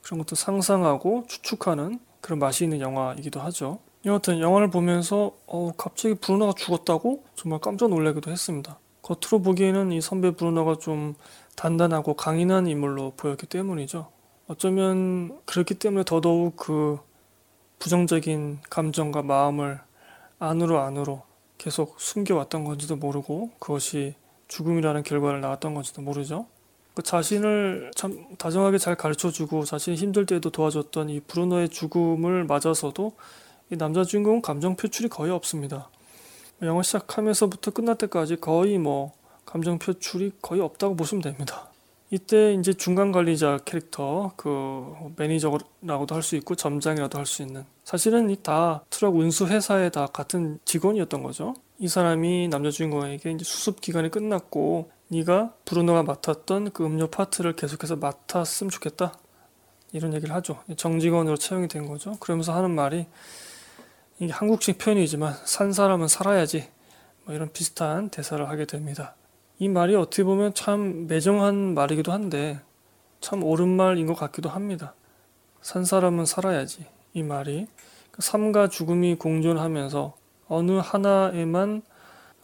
그런 0.03 0.19
것도 0.19 0.35
상상하고 0.35 1.23
추측하는 1.29 1.99
그런 2.19 2.39
맛이 2.39 2.65
있는 2.65 2.81
영화이기도 2.81 3.39
하죠. 3.39 3.79
여하튼 4.05 4.41
영화를 4.41 4.69
보면서 4.69 5.37
어, 5.47 5.71
갑자기 5.77 6.15
브루노가 6.15 6.53
죽었다고 6.57 7.23
정말 7.35 7.61
깜짝 7.61 7.89
놀라기도 7.89 8.31
했습니다. 8.31 8.77
겉으로 9.01 9.41
보기에는 9.41 9.93
이 9.93 10.01
선배 10.01 10.31
브루노가 10.31 10.75
좀 10.79 11.13
단단하고 11.55 12.15
강인한 12.15 12.67
인물로 12.67 13.13
보였기 13.15 13.45
때문이죠. 13.45 14.09
어쩌면 14.47 15.39
그렇기 15.45 15.75
때문에 15.75 16.03
더더욱 16.03 16.55
그 16.57 16.99
부정적인 17.79 18.59
감정과 18.69 19.23
마음을 19.23 19.79
안으로 20.39 20.79
안으로 20.79 21.23
계속 21.57 21.99
숨겨왔던 21.99 22.63
건지도 22.63 22.95
모르고 22.95 23.51
그것이 23.59 24.15
죽음이라는 24.47 25.03
결과를 25.03 25.41
낳았던 25.41 25.73
건지도 25.73 26.01
모르죠. 26.01 26.47
그 26.93 27.03
자신을 27.03 27.91
참 27.95 28.35
다정하게 28.37 28.77
잘 28.77 28.95
가르쳐주고 28.95 29.63
자신이 29.63 29.95
힘들 29.95 30.25
때에도 30.25 30.49
도와줬던 30.49 31.09
이 31.09 31.21
브루노의 31.21 31.69
죽음을 31.69 32.43
맞아서도 32.43 33.13
이 33.71 33.77
남자 33.77 34.03
주인공은 34.03 34.41
감정 34.41 34.75
표출이 34.75 35.07
거의 35.07 35.31
없습니다. 35.31 35.89
영화 36.63 36.83
시작하면서부터 36.83 37.71
끝날 37.71 37.95
때까지 37.95 38.35
거의 38.35 38.77
뭐 38.77 39.13
감정 39.45 39.79
표출이 39.79 40.33
거의 40.41 40.61
없다고 40.61 40.95
보시면 40.95 41.21
됩니다. 41.21 41.70
이때 42.13 42.53
이제 42.53 42.73
중간 42.73 43.11
관리자 43.13 43.59
캐릭터 43.63 44.33
그 44.35 44.93
매니저라고도 45.15 46.13
할 46.13 46.21
수 46.21 46.35
있고 46.35 46.55
점장이라도 46.55 47.17
할 47.17 47.25
수 47.25 47.41
있는 47.41 47.65
사실은 47.85 48.29
이 48.29 48.35
다 48.43 48.83
트럭 48.89 49.15
운수 49.15 49.47
회사에 49.47 49.89
다 49.89 50.07
같은 50.07 50.59
직원이었던 50.65 51.23
거죠. 51.23 51.53
이 51.79 51.87
사람이 51.87 52.49
남자 52.49 52.69
주인공에게 52.69 53.31
이제 53.31 53.43
수습 53.45 53.79
기간이 53.81 54.09
끝났고 54.11 54.91
네가 55.07 55.53
브루노가 55.65 56.03
맡았던 56.03 56.71
그 56.71 56.85
음료 56.85 57.07
파트를 57.07 57.53
계속해서 57.55 57.95
맡았으면 57.95 58.69
좋겠다. 58.69 59.13
이런 59.93 60.13
얘기를 60.13 60.33
하죠. 60.35 60.59
정직원으로 60.77 61.37
채용이 61.37 61.67
된 61.69 61.87
거죠. 61.87 62.17
그러면서 62.19 62.53
하는 62.53 62.71
말이 62.71 63.07
이게 64.19 64.31
한국식 64.33 64.77
표현이지만 64.77 65.33
산 65.45 65.71
사람은 65.73 66.07
살아야지. 66.07 66.67
뭐 67.25 67.33
이런 67.35 67.51
비슷한 67.51 68.09
대사를 68.09 68.47
하게 68.49 68.65
됩니다. 68.65 69.15
이 69.61 69.69
말이 69.69 69.95
어떻게 69.95 70.23
보면 70.23 70.55
참 70.55 71.05
매정한 71.05 71.75
말이기도 71.75 72.11
한데 72.11 72.59
참 73.19 73.43
옳은 73.43 73.67
말인 73.67 74.07
것 74.07 74.15
같기도 74.15 74.49
합니다. 74.49 74.95
산 75.61 75.85
사람은 75.85 76.25
살아야지. 76.25 76.87
이 77.13 77.21
말이 77.21 77.67
삶과 78.17 78.69
죽음이 78.69 79.17
공존하면서 79.17 80.15
어느 80.47 80.71
하나에만 80.71 81.83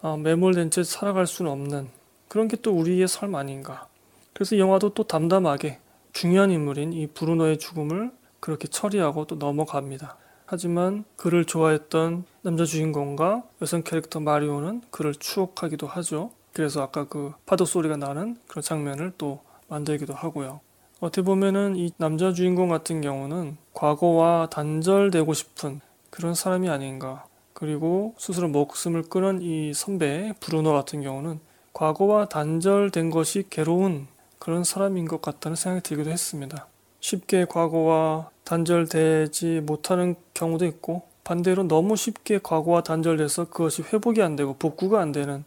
어, 0.04 0.16
매몰된 0.18 0.70
채 0.70 0.84
살아갈 0.84 1.26
수는 1.26 1.50
없는 1.50 1.88
그런 2.28 2.48
게 2.48 2.56
또 2.58 2.72
우리의 2.78 3.08
삶 3.08 3.34
아닌가. 3.34 3.88
그래서 4.34 4.60
영화도 4.60 4.94
또 4.94 5.04
담담하게 5.04 5.80
중요한 6.14 6.52
인물인 6.52 6.94
이 6.94 7.08
브루노의 7.08 7.58
죽음을 7.58 8.12
그렇게 8.40 8.68
처리하고 8.68 9.26
또 9.26 9.38
넘어갑니다. 9.38 10.18
하지만 10.46 11.04
그를 11.16 11.46
좋아했던 11.46 12.26
남자 12.44 12.64
주인공과 12.64 13.42
여성 13.64 13.82
캐릭터 13.82 14.20
마리오는 14.20 14.84
그를 14.92 15.16
추억하기도 15.16 15.88
하죠. 15.88 16.37
그래서 16.58 16.82
아까 16.82 17.04
그 17.04 17.34
파도 17.46 17.66
소리가 17.66 17.98
나는 17.98 18.36
그런 18.48 18.64
장면을 18.64 19.14
또 19.20 19.42
만들기도 19.68 20.16
하고요. 20.16 20.60
어떻게 21.00 21.22
보면은 21.22 21.76
이 21.76 21.92
남자 21.98 22.34
주인공 22.34 22.70
같은 22.70 23.00
경우는 23.00 23.58
과거와 23.76 24.50
단절되고 24.50 25.36
싶은 25.36 25.82
그런 26.10 26.34
사람이 26.34 26.68
아닌가. 26.68 27.28
그리고 27.54 28.16
스스로 28.18 28.48
목숨을 28.48 29.04
끊은 29.04 29.44
이 29.44 29.72
선배 29.76 30.34
브루노 30.40 30.74
같은 30.74 31.04
경우는 31.04 31.40
과거와 31.74 32.26
단절된 32.26 33.12
것이 33.12 33.44
괴로운 33.52 34.08
그런 34.40 34.64
사람인 34.64 35.08
것 35.08 35.22
같다는 35.22 35.56
생각이 35.56 35.84
들기도 35.84 36.10
했습니다. 36.10 36.66
쉽게 37.02 37.46
과거와 37.46 38.32
단절되지 38.46 39.62
못하는 39.64 40.16
경우도 40.34 40.66
있고 40.66 41.04
반대로 41.24 41.68
너무 41.68 41.96
쉽게 41.96 42.40
과거와 42.42 42.82
단절돼서 42.82 43.46
그것이 43.46 43.84
회복이 43.84 44.24
안 44.24 44.36
되고 44.36 44.56
복구가 44.56 45.00
안 45.00 45.12
되는 45.12 45.46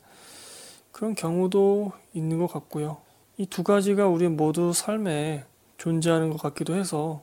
그런 1.01 1.15
경우도 1.15 1.93
있는 2.13 2.39
것 2.39 2.47
같고요. 2.47 2.99
이 3.39 3.47
두 3.47 3.63
가지가 3.63 4.07
우리 4.07 4.29
모두 4.29 4.75
삶에 4.75 5.47
존재하는 5.79 6.29
것 6.29 6.43
같기도 6.43 6.75
해서 6.75 7.23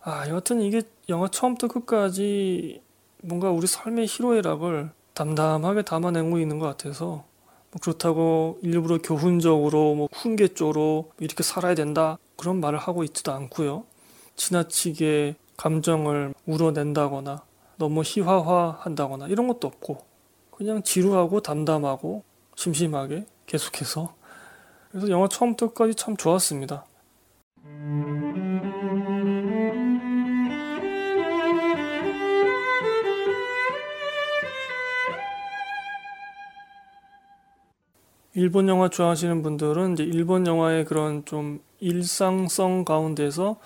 아 0.00 0.28
여하튼 0.28 0.60
이게 0.60 0.82
영화 1.08 1.26
처음부터 1.26 1.66
끝까지 1.66 2.80
뭔가 3.24 3.50
우리 3.50 3.66
삶의 3.66 4.06
희로애락을 4.06 4.90
담담하게 5.14 5.82
담아내고 5.82 6.38
있는 6.38 6.60
것 6.60 6.66
같아서 6.66 7.24
뭐 7.72 7.80
그렇다고 7.82 8.60
일부러 8.62 8.98
교훈적으로 9.02 9.96
뭐 9.96 10.08
훈계조로 10.12 11.10
이렇게 11.18 11.42
살아야 11.42 11.74
된다 11.74 12.18
그런 12.36 12.60
말을 12.60 12.78
하고 12.78 13.02
있지도 13.02 13.32
않고요. 13.32 13.82
지나치게 14.36 15.34
감정을 15.56 16.34
우러낸다거나 16.46 17.42
너무 17.78 18.02
희화화한다거나 18.04 19.26
이런 19.26 19.48
것도 19.48 19.66
없고 19.66 19.98
그냥 20.52 20.84
지루하고 20.84 21.40
담담하고 21.40 22.22
심심하게 22.56 23.26
계속해서 23.46 24.14
그래서 24.90 25.08
영화 25.08 25.28
처음부터 25.28 25.68
끝까지 25.68 25.94
참 25.94 26.16
좋았습니다. 26.16 26.86
일본 38.36 38.68
영화 38.68 38.88
좋아하시는 38.88 39.42
분들은 39.42 39.92
이제 39.92 40.02
일본 40.02 40.46
영화의 40.46 40.84
그런 40.84 41.24
좀 41.24 41.60
일상성 41.78 42.84
가운데서 42.84 43.60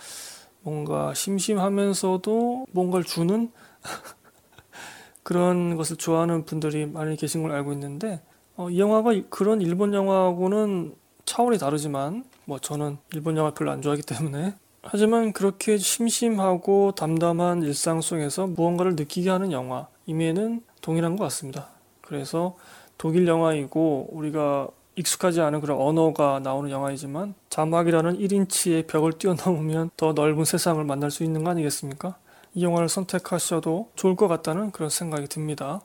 뭔가 0.61 1.15
심심하면서도 1.15 2.67
뭔가를 2.73 3.05
주는 3.05 3.51
그런 5.23 5.77
것을 5.77 5.97
좋아하는 5.97 6.45
분들이 6.45 6.85
많이 6.85 7.17
계신 7.17 7.43
걸 7.43 7.53
알고 7.53 7.73
있는데 7.73 8.21
어, 8.59 8.69
이 8.71 8.81
영화가 8.81 9.13
그런 9.31 9.61
일본 9.61 9.95
영화하고는 9.95 10.97
차원이 11.25 11.59
다르지만 11.59 12.25
뭐 12.45 12.59
저는 12.59 12.99
일본 13.13 13.37
영화 13.37 13.55
별로 13.55 13.71
안 13.71 13.81
좋아하기 13.81 14.03
때문에 14.03 14.55
하지만 14.83 15.33
그렇게 15.33 15.79
심심하고 15.79 16.93
담담한 16.97 17.63
일상 17.63 18.01
속에서 18.01 18.49
무언가를 18.49 18.97
느끼게 18.97 19.31
하는 19.31 19.53
영화 19.53 19.87
임에는 20.07 20.63
동일한 20.81 21.15
것 21.15 21.23
같습니다. 21.25 21.69
그래서 22.01 22.57
독일 22.97 23.29
영화이고 23.29 24.09
우리가 24.11 24.69
익숙하지 24.97 25.41
않은 25.41 25.61
그런 25.61 25.81
언어가 25.81 26.41
나오는 26.41 26.69
영화이지만 26.69 27.35
자막이라는 27.51 28.19
1인치의 28.19 28.89
벽을 28.89 29.13
뛰어넘으면 29.13 29.91
더 29.97 30.15
넓은 30.15 30.45
세상을 30.45 30.83
만날 30.83 31.13
수 31.13 31.23
있는 31.23 31.45
거 31.45 31.51
아니겠습니까? 31.51 32.17
이 32.55 32.65
영화를 32.65 32.89
선택하셔도 32.89 33.91
좋을 33.95 34.17
것 34.17 34.27
같다는 34.27 34.73
그런 34.73 34.91
생각이 34.91 35.29
듭니다. 35.29 35.81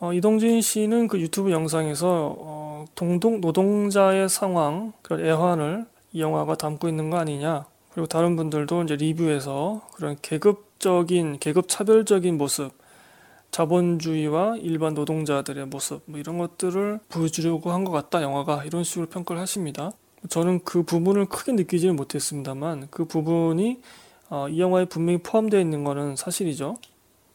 어, 0.00 0.12
이동진 0.12 0.60
씨는 0.60 1.08
그 1.08 1.20
유튜브 1.20 1.50
영상에서 1.52 2.36
어, 2.38 2.84
동독 2.94 3.40
노동자의 3.40 4.28
상황, 4.28 4.92
그런 5.02 5.24
애환을 5.24 5.86
이 6.12 6.20
영화가 6.20 6.56
담고 6.56 6.88
있는 6.88 7.10
거 7.10 7.16
아니냐. 7.18 7.66
그리고 7.92 8.06
다른 8.06 8.36
분들도 8.36 8.82
이제 8.82 8.96
리뷰에서 8.96 9.82
그런 9.94 10.16
계급적인, 10.20 11.38
계급 11.38 11.68
차별적인 11.68 12.36
모습, 12.36 12.72
자본주의와 13.52 14.56
일반 14.58 14.94
노동자들의 14.94 15.66
모습, 15.66 16.02
뭐 16.06 16.18
이런 16.18 16.38
것들을 16.38 16.98
보여주려고 17.08 17.70
한 17.70 17.84
것 17.84 17.92
같다, 17.92 18.20
영화가. 18.20 18.64
이런 18.64 18.82
식으로 18.82 19.06
평가를 19.06 19.40
하십니다. 19.42 19.92
저는 20.28 20.64
그 20.64 20.82
부분을 20.82 21.26
크게 21.26 21.52
느끼지는 21.52 21.94
못했습니다만, 21.96 22.88
그 22.90 23.04
부분이 23.04 23.80
어, 24.30 24.48
이 24.48 24.58
영화에 24.58 24.86
분명히 24.86 25.18
포함되어 25.18 25.60
있는 25.60 25.84
것은 25.84 26.16
사실이죠. 26.16 26.78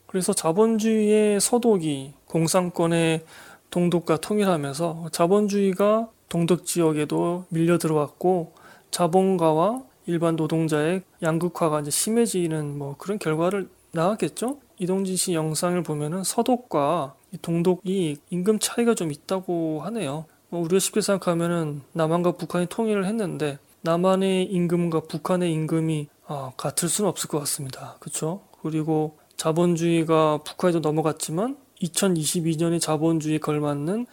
그래서 0.08 0.34
자본주의의 0.34 1.40
서독이 1.40 2.14
공산권의 2.30 3.26
동독과 3.70 4.18
통일하면서 4.18 5.10
자본주의가 5.12 6.10
동독 6.30 6.66
지역에도 6.66 7.46
밀려 7.50 7.78
들어왔고 7.78 8.54
자본가와 8.92 9.84
일반 10.06 10.36
노동자의 10.36 11.04
양극화가 11.22 11.82
이제 11.82 11.92
심해지는 11.92 12.78
뭐 12.78 12.96
그런 12.98 13.20
결과를 13.20 13.70
나왔겠죠? 13.92 14.58
이동진 14.78 15.16
씨 15.18 15.34
영상을 15.34 15.82
보면은 15.84 16.24
서독과 16.24 17.16
동독이 17.42 18.18
임금 18.30 18.60
차이가 18.60 18.96
좀 18.96 19.12
있다고 19.12 19.82
하네요. 19.84 20.26
뭐 20.50 20.62
우리가 20.62 20.80
쉽게 20.80 21.02
생각하면은 21.02 21.82
남한과 21.94 22.34
북한이 22.34 22.68
통일을 22.68 23.06
했는데 23.06 23.60
남한의 23.82 24.46
임금과 24.46 25.02
북한의 25.02 25.52
임금이 25.54 26.08
아, 26.28 26.52
같을 26.58 26.90
수는 26.90 27.10
없을 27.10 27.30
것 27.30 27.40
같습니다. 27.40 27.98
그렇죠? 28.00 28.42
그리고 28.62 29.18
자본주의가 29.38 30.40
북한에도 30.44 30.80
넘어갔지만 30.80 31.58
2022년에 31.82 32.80
자본주의에 32.82 33.38
걸맞는 33.40 34.06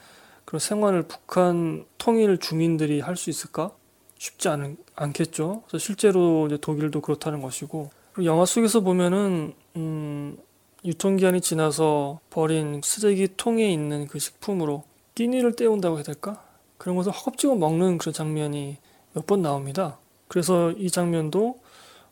그런 0.44 0.60
생활을 0.60 1.02
북한 1.02 1.84
통일 1.98 2.38
주민들이 2.38 3.00
할 3.00 3.16
수 3.16 3.30
있을까? 3.30 3.72
쉽지 4.18 4.48
않은, 4.48 4.76
않겠죠. 4.94 5.62
그래서 5.66 5.78
실제로 5.84 6.46
이제 6.46 6.56
독일도 6.56 7.00
그렇다는 7.02 7.42
것이고 7.42 7.90
그리고 8.12 8.26
영화 8.26 8.46
속에서 8.46 8.80
보면은 8.80 9.54
음, 9.76 10.38
유통기한이 10.84 11.40
지나서 11.40 12.20
버린 12.30 12.80
쓰레기 12.82 13.28
통에 13.36 13.70
있는 13.70 14.06
그 14.06 14.18
식품으로 14.18 14.84
끼니를 15.14 15.52
때운다고 15.54 15.96
해야 15.96 16.02
될까? 16.04 16.42
그런 16.78 16.96
것을 16.96 17.12
허겁지겁 17.12 17.58
먹는 17.58 17.98
그런 17.98 18.12
장면이 18.12 18.78
몇 19.14 19.26
번 19.26 19.42
나옵니다. 19.42 19.98
그래서 20.28 20.70
이 20.72 20.90
장면도 20.90 21.58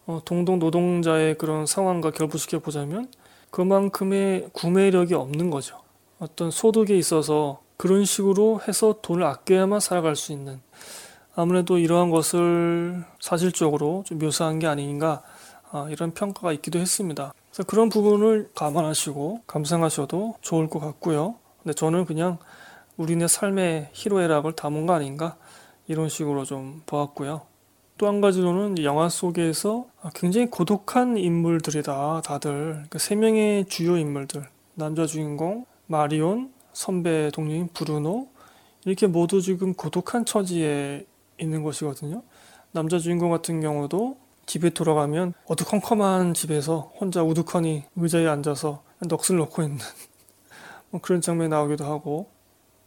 어, 0.07 0.21
동동 0.25 0.59
노동자의 0.59 1.37
그런 1.39 1.67
상황과 1.67 2.11
결부시켜 2.11 2.59
보자면 2.59 3.09
그만큼의 3.55 4.49
구매력이 4.53 5.15
없는 5.15 5.49
거죠. 5.49 5.81
어떤 6.19 6.51
소득에 6.51 6.99
있어서 6.99 7.61
그런 7.77 8.05
식으로 8.05 8.61
해서 8.67 8.97
돈을 9.01 9.23
아껴야만 9.23 9.79
살아갈 9.79 10.17
수 10.17 10.33
있는 10.33 10.61
아무래도 11.37 11.79
이러한 11.79 12.11
것을 12.11 13.05
사실적으로 13.21 14.03
좀 14.07 14.19
묘사한 14.19 14.59
게 14.59 14.67
아닌가 14.67 15.23
아, 15.71 15.87
이런 15.89 16.13
평가가 16.15 16.53
있기도 16.55 16.81
했습니다. 16.81 17.33
그래서 17.49 17.63
그런 17.63 17.91
부분을 17.91 18.51
감안하시고 18.57 19.43
감상하셔도 19.47 20.35
좋을 20.41 20.69
것 20.69 20.81
같고요. 20.81 21.37
근데 21.63 21.75
저는 21.75 22.07
그냥 22.07 22.39
우리네 22.97 23.29
삶의 23.29 23.91
희로애락을 23.93 24.55
담은 24.55 24.87
거 24.87 24.95
아닌가 24.95 25.37
이런 25.87 26.09
식으로 26.09 26.45
좀 26.45 26.83
보았고요. 26.87 27.43
또 27.97 28.09
한 28.09 28.21
가지로는 28.21 28.83
영화 28.83 29.09
속에서 29.09 29.87
굉장히 30.15 30.51
고독한 30.51 31.17
인물들이다. 31.17 32.23
다들 32.23 32.73
그러니까 32.73 32.99
세 32.99 33.15
명의 33.15 33.65
주요 33.67 33.97
인물들 33.97 34.45
남자 34.75 35.07
주인공 35.07 35.65
마리온 35.87 36.53
선배 36.73 37.31
동료인 37.31 37.69
브루노 37.73 38.29
이렇게 38.85 39.07
모두 39.07 39.41
지금 39.41 39.75
고독한 39.75 40.25
처지에 40.25 41.07
있는 41.39 41.63
것이거든요. 41.63 42.23
남자 42.73 42.99
주인공 42.99 43.31
같은 43.31 43.61
경우도 43.61 44.17
집에 44.47 44.71
돌아가면 44.71 45.33
어두컴컴한 45.47 46.35
집에서 46.35 46.93
혼자 46.99 47.23
우두커니 47.23 47.85
의자에 47.95 48.27
앉아서 48.27 48.83
넋을 49.09 49.39
놓고 49.39 49.63
있는 49.63 49.79
뭐 50.91 51.01
그런 51.01 51.21
장면이 51.21 51.49
나오기도 51.49 51.85
하고 51.85 52.29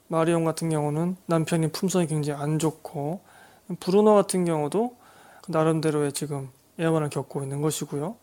마리온 0.09 0.43
같은 0.43 0.69
경우는 0.69 1.15
남편이 1.27 1.69
품성이 1.71 2.07
굉장히 2.07 2.41
안 2.41 2.59
좋고 2.59 3.21
브루노 3.79 4.13
같은 4.13 4.45
경우도 4.45 4.96
나름대로의 5.47 6.13
지금 6.13 6.49
애환을 6.79 7.09
겪고 7.09 7.43
있는 7.43 7.61
것이고요. 7.61 8.15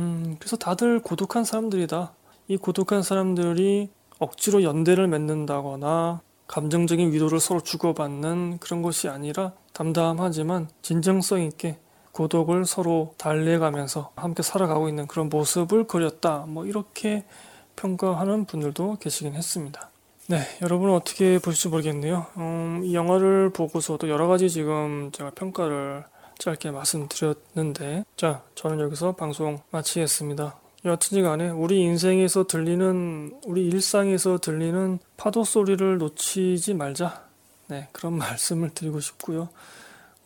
음, 0.00 0.36
그래서 0.38 0.56
다들 0.56 1.00
고독한 1.00 1.44
사람들이다. 1.44 2.12
이 2.48 2.56
고독한 2.56 3.02
사람들이 3.02 3.90
억지로 4.18 4.62
연대를 4.62 5.06
맺는다거나 5.08 6.22
감정적인 6.46 7.12
위로를 7.12 7.40
서로 7.40 7.60
주고받는 7.60 8.58
그런 8.58 8.82
것이 8.82 9.08
아니라 9.08 9.52
담담하지만 9.74 10.68
진정성 10.82 11.42
있게 11.42 11.78
고독을 12.12 12.64
서로 12.64 13.14
달래가면서 13.18 14.10
함께 14.16 14.42
살아가고 14.42 14.88
있는 14.88 15.06
그런 15.06 15.28
모습을 15.28 15.84
그렸다. 15.84 16.46
뭐 16.48 16.64
이렇게 16.66 17.24
평가하는 17.76 18.46
분들도 18.46 18.96
계시긴 18.98 19.34
했습니다. 19.34 19.90
네, 20.26 20.40
여러분은 20.60 20.94
어떻게 20.94 21.38
보실지 21.38 21.68
모르겠네요. 21.68 22.26
음, 22.38 22.82
이 22.84 22.94
영화를 22.94 23.50
보고서도 23.50 24.08
여러 24.08 24.26
가지 24.26 24.50
지금 24.50 25.10
제가 25.12 25.30
평가를 25.30 26.04
짧게 26.38 26.70
말씀드렸는데, 26.70 28.04
자, 28.16 28.42
저는 28.54 28.80
여기서 28.80 29.12
방송 29.12 29.60
마치겠습니다. 29.70 30.56
여하튼지 30.84 31.22
간에 31.22 31.50
우리 31.50 31.80
인생에서 31.80 32.44
들리는, 32.44 33.40
우리 33.44 33.66
일상에서 33.66 34.38
들리는 34.38 34.98
파도 35.16 35.44
소리를 35.44 35.98
놓치지 35.98 36.74
말자. 36.74 37.28
네, 37.66 37.88
그런 37.92 38.14
말씀을 38.18 38.70
드리고 38.70 39.00
싶고요. 39.00 39.48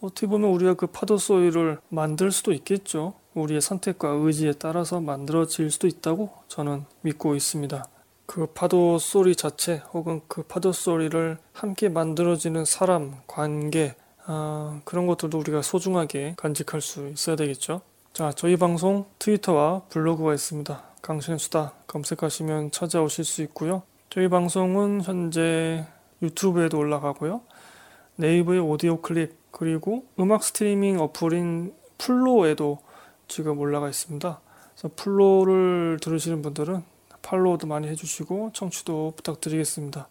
어떻게 0.01 0.27
보면 0.27 0.51
우리가 0.51 0.75
그 0.75 0.87
파도 0.87 1.17
소리를 1.17 1.79
만들 1.89 2.33
수도 2.33 2.53
있겠죠. 2.53 3.15
우리의 3.35 3.61
선택과 3.61 4.09
의지에 4.11 4.53
따라서 4.59 5.01
만들어질 5.01 5.71
수도 5.71 5.87
있다고 5.87 6.31
저는 6.49 6.85
믿고 7.01 7.35
있습니다. 7.35 7.87
그 8.27 8.47
파도 8.47 8.99
소리 8.99 9.37
자체 9.37 9.83
혹은 9.93 10.21
그 10.29 10.43
파도 10.43 10.73
소리를 10.73 11.39
함께 11.53 11.89
만들어지는 11.89 12.65
사람, 12.65 13.17
관계, 13.27 13.95
아, 14.27 14.81
그런 14.85 15.07
것들도 15.07 15.39
우리가 15.39 15.63
소중하게 15.63 16.35
간직할 16.37 16.81
수 16.81 17.09
있어야 17.09 17.37
되겠죠. 17.37 17.83
자, 18.13 18.33
저희 18.33 18.57
방송 18.57 19.07
트위터와 19.19 19.83
블로그가 19.89 20.35
있습니다. 20.35 20.83
강신의 21.03 21.39
수다 21.39 21.73
검색하시면 21.87 22.71
찾아오실 22.71 23.25
수 23.25 23.43
있고요. 23.43 23.83
저희 24.11 24.29
방송은 24.29 25.03
현재 25.03 25.87
유튜브에도 26.23 26.79
올라가고요. 26.79 27.41
네이버의 28.17 28.61
오디오 28.61 29.01
클립 29.01 29.35
그리고 29.51 30.05
음악 30.21 30.45
스트리밍 30.45 31.01
어플인 31.01 31.75
플로에도 31.99 32.79
지금 33.27 33.59
올라가 33.59 33.89
있습니다. 33.89 34.41
그래서 34.75 34.91
플로를 34.95 35.99
들으시는 36.01 36.43
분들은 36.43 36.83
팔로우도 37.23 37.67
많이 37.67 37.89
해주시고 37.89 38.51
청취도 38.53 39.15
부탁드리겠습니다. 39.17 40.09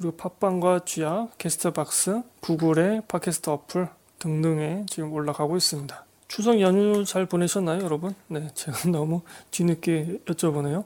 그리고 0.00 0.16
팟빵과 0.16 0.86
쥐약, 0.86 1.36
게스트박스, 1.36 2.22
구글의 2.40 3.02
팟캐스트 3.06 3.50
어플 3.50 3.86
등등에 4.18 4.86
지금 4.88 5.12
올라가고 5.12 5.58
있습니다. 5.58 6.06
추석 6.26 6.58
연휴 6.62 7.04
잘 7.04 7.26
보내셨나요, 7.26 7.82
여러분? 7.82 8.14
네, 8.28 8.48
제가 8.54 8.78
너무 8.88 9.20
뒤늦게 9.50 10.20
여쭤보네요. 10.24 10.84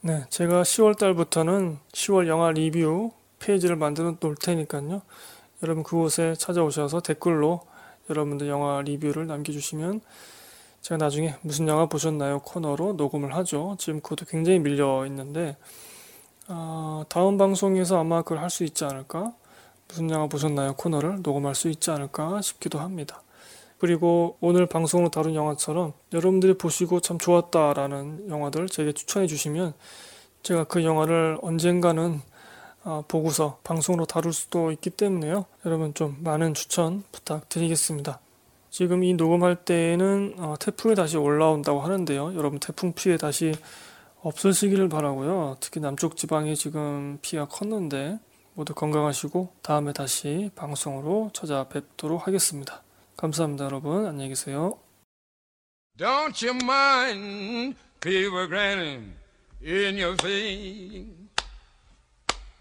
네, 0.00 0.24
제가 0.28 0.62
10월 0.62 0.98
달부터는 0.98 1.78
10월 1.92 2.26
영화 2.26 2.50
리뷰 2.50 3.12
페이지를 3.38 3.76
만들어 3.76 4.16
놓을 4.18 4.34
테니까요. 4.34 5.02
여러분 5.62 5.84
그곳에 5.84 6.34
찾아오셔서 6.34 6.98
댓글로 6.98 7.60
여러분들 8.10 8.48
영화 8.48 8.82
리뷰를 8.82 9.28
남겨주시면 9.28 10.00
제가 10.80 10.96
나중에 10.96 11.36
무슨 11.42 11.68
영화 11.68 11.86
보셨나요 11.86 12.40
코너로 12.40 12.94
녹음을 12.94 13.36
하죠. 13.36 13.76
지금 13.78 14.00
그것도 14.00 14.24
굉장히 14.24 14.58
밀려 14.58 15.06
있는데 15.06 15.56
어, 16.54 17.04
다음 17.08 17.38
방송에서 17.38 17.98
아마 17.98 18.22
그걸 18.22 18.38
할 18.38 18.50
수 18.50 18.64
있지 18.64 18.84
않을까? 18.84 19.32
무슨 19.88 20.10
영화 20.10 20.26
보셨나요 20.26 20.74
코너를 20.74 21.22
녹음할 21.22 21.54
수 21.54 21.68
있지 21.68 21.90
않을까 21.90 22.42
싶기도 22.42 22.78
합니다. 22.78 23.22
그리고 23.78 24.36
오늘 24.40 24.66
방송으로 24.66 25.08
다룬 25.10 25.34
영화처럼 25.34 25.92
여러분들이 26.12 26.54
보시고 26.54 27.00
참 27.00 27.18
좋았다라는 27.18 28.28
영화들 28.28 28.68
제게 28.68 28.92
추천해 28.92 29.26
주시면 29.26 29.72
제가 30.42 30.64
그 30.64 30.84
영화를 30.84 31.38
언젠가는 31.42 32.20
어, 32.84 33.04
보고서 33.08 33.58
방송으로 33.64 34.04
다룰 34.04 34.32
수도 34.32 34.70
있기 34.72 34.90
때문에요. 34.90 35.46
여러분 35.64 35.94
좀 35.94 36.18
많은 36.20 36.52
추천 36.54 37.04
부탁드리겠습니다. 37.12 38.20
지금 38.70 39.04
이 39.04 39.14
녹음할 39.14 39.56
때에는 39.64 40.34
어, 40.38 40.54
태풍이 40.60 40.94
다시 40.94 41.16
올라온다고 41.16 41.80
하는데요. 41.80 42.34
여러분 42.34 42.58
태풍 42.58 42.92
피해 42.92 43.16
다시 43.16 43.54
없으시기를 44.22 44.88
바라고요. 44.88 45.56
특히 45.60 45.80
남쪽 45.80 46.16
지방이 46.16 46.54
지금 46.56 47.18
피해가 47.22 47.48
컸는데 47.48 48.18
모두 48.54 48.74
건강하시고 48.74 49.56
다음에 49.62 49.92
다시 49.92 50.50
방송으로 50.54 51.30
찾아뵙도록 51.34 52.26
하겠습니다. 52.26 52.82
감사합니다, 53.16 53.64
여러분. 53.64 54.06
안녕히 54.06 54.28
계세요. 54.28 54.78
Don't 55.98 56.46
you 56.46 56.56
mind 56.62 57.76
people 58.00 58.46
grinning 58.46 59.12
in 59.62 59.96
your 59.98 60.16
face? 60.20 61.06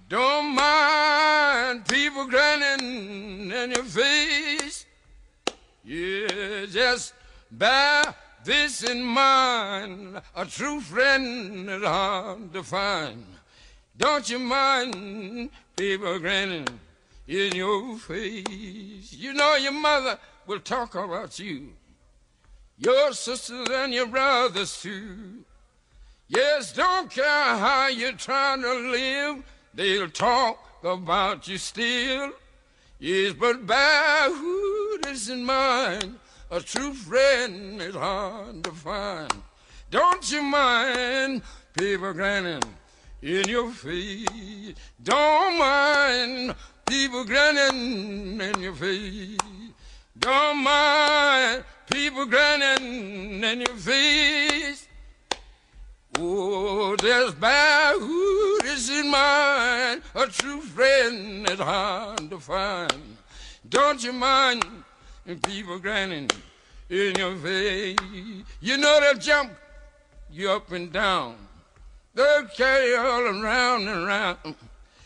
Don't 0.09 0.53
mind 0.53 1.85
people 1.87 2.27
grinning 2.27 3.51
in 3.51 3.71
your 3.71 3.85
face. 3.85 4.85
You 5.85 6.67
just 6.67 7.13
bear 7.51 8.13
this 8.43 8.83
in 8.83 9.03
mind. 9.03 10.21
A 10.35 10.45
true 10.45 10.81
friend 10.81 11.69
is 11.69 11.83
hard 11.83 12.53
to 12.53 12.63
find. 12.63 13.25
Don't 13.97 14.29
you 14.29 14.39
mind 14.39 15.49
people 15.75 16.19
grinning 16.19 16.67
in 17.27 17.55
your 17.55 17.97
face? 17.97 19.13
You 19.13 19.33
know 19.33 19.55
your 19.55 19.73
mother 19.73 20.17
will 20.47 20.59
talk 20.59 20.95
about 20.95 21.37
you. 21.39 21.69
Your 22.77 23.13
sisters 23.13 23.67
and 23.69 23.93
your 23.93 24.07
brothers 24.07 24.81
too. 24.81 25.43
Yes, 26.27 26.73
don't 26.73 27.11
care 27.11 27.57
how 27.57 27.87
you're 27.87 28.13
trying 28.13 28.61
to 28.61 28.73
live. 28.73 29.43
They'll 29.73 30.09
talk 30.09 30.57
about 30.83 31.47
you 31.47 31.57
still. 31.57 32.31
Yes, 32.99 33.33
but 33.33 33.67
by 33.67 34.29
who 34.33 34.99
is 35.09 35.29
in 35.29 35.43
mind, 35.43 36.17
a 36.51 36.59
true 36.59 36.93
friend 36.93 37.81
is 37.81 37.95
hard 37.95 38.61
to 38.65 38.71
find. 38.71 39.31
Don't 39.89 40.31
you 40.31 40.41
mind 40.41 41.41
people 41.77 42.11
grinning 42.11 42.61
in 43.21 43.47
your 43.47 43.71
face? 43.71 44.75
Don't 45.01 45.57
mind 45.57 46.53
people 46.85 47.23
grinning 47.23 48.41
in 48.41 48.61
your 48.61 48.73
face. 48.73 49.37
Don't 50.19 50.63
mind 50.63 51.63
people 51.89 52.25
grinning 52.25 53.41
in 53.41 53.59
your 53.61 53.77
face. 53.77 54.87
Oh, 56.19 56.97
there's 56.97 57.33
bad 57.33 57.95
is 58.65 58.89
in 58.89 59.09
mind. 59.09 60.01
A 60.15 60.27
true 60.27 60.59
friend 60.59 61.49
is 61.49 61.59
hard 61.59 62.29
to 62.29 62.39
find. 62.39 63.17
Don't 63.69 64.03
you 64.03 64.11
mind 64.11 64.65
people 65.35 65.79
grinning 65.79 66.29
in 66.89 67.15
your 67.15 67.35
face? 67.37 67.97
You 68.59 68.77
know 68.77 68.99
they'll 68.99 69.19
jump 69.19 69.51
you 70.31 70.51
up 70.51 70.71
and 70.71 70.91
down. 70.91 71.35
They'll 72.13 72.47
carry 72.47 72.89
you 72.89 72.97
all 72.97 73.21
around 73.21 73.87
and 73.87 74.05
around. 74.05 74.55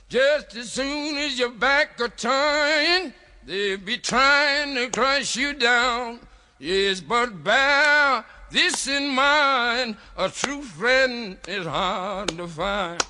Just 0.10 0.56
as 0.56 0.72
soon 0.72 1.18
as 1.18 1.38
your 1.38 1.50
back 1.50 2.00
are 2.00 2.10
turned, 2.10 3.14
they'll 3.46 3.78
be 3.78 3.98
trying 3.98 4.76
to 4.76 4.90
crush 4.90 5.36
you 5.36 5.54
down. 5.54 6.20
Yes, 6.60 7.02
but 7.02 7.44
bear 7.44 8.24
this 8.52 8.88
in 8.88 9.10
mind, 9.10 9.98
a 10.18 10.30
true 10.30 10.62
friend 10.62 11.38
is 11.48 11.66
hard 11.66 12.30
to 12.30 12.48
find. 12.48 13.04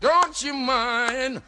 Don't 0.00 0.42
you 0.42 0.54
mind 0.54 1.42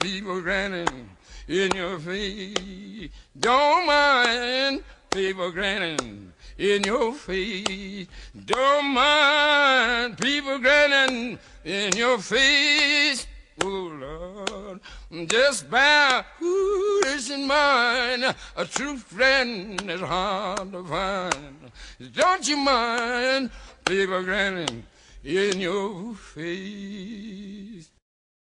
people 0.00 0.40
grinning 0.40 1.08
in 1.48 1.70
your 1.74 1.98
face? 1.98 3.10
Don't 3.38 3.86
mind 3.86 4.82
people 5.10 5.50
grinning 5.50 6.32
in 6.58 6.84
your 6.84 7.12
face. 7.12 8.06
Don't 8.44 8.86
mind 8.86 10.18
people 10.18 10.58
grinning 10.58 11.38
in 11.64 11.96
your 11.96 12.18
face. 12.18 13.26
Oh 13.64 13.90
Lord, 14.00 14.80
just 15.28 15.70
bear 15.70 16.24
who 16.38 17.00
is 17.06 17.30
in 17.30 17.46
mind. 17.46 18.34
A 18.56 18.64
true 18.66 18.98
friend 18.98 19.80
is 19.90 20.00
hard 20.00 20.72
to 20.72 20.84
find. 20.84 21.72
Don't 22.12 22.46
you 22.46 22.58
mind 22.58 23.50
people 23.86 24.22
grinning 24.22 24.84
in 25.24 25.60
your 25.60 26.14
face? 26.14 27.88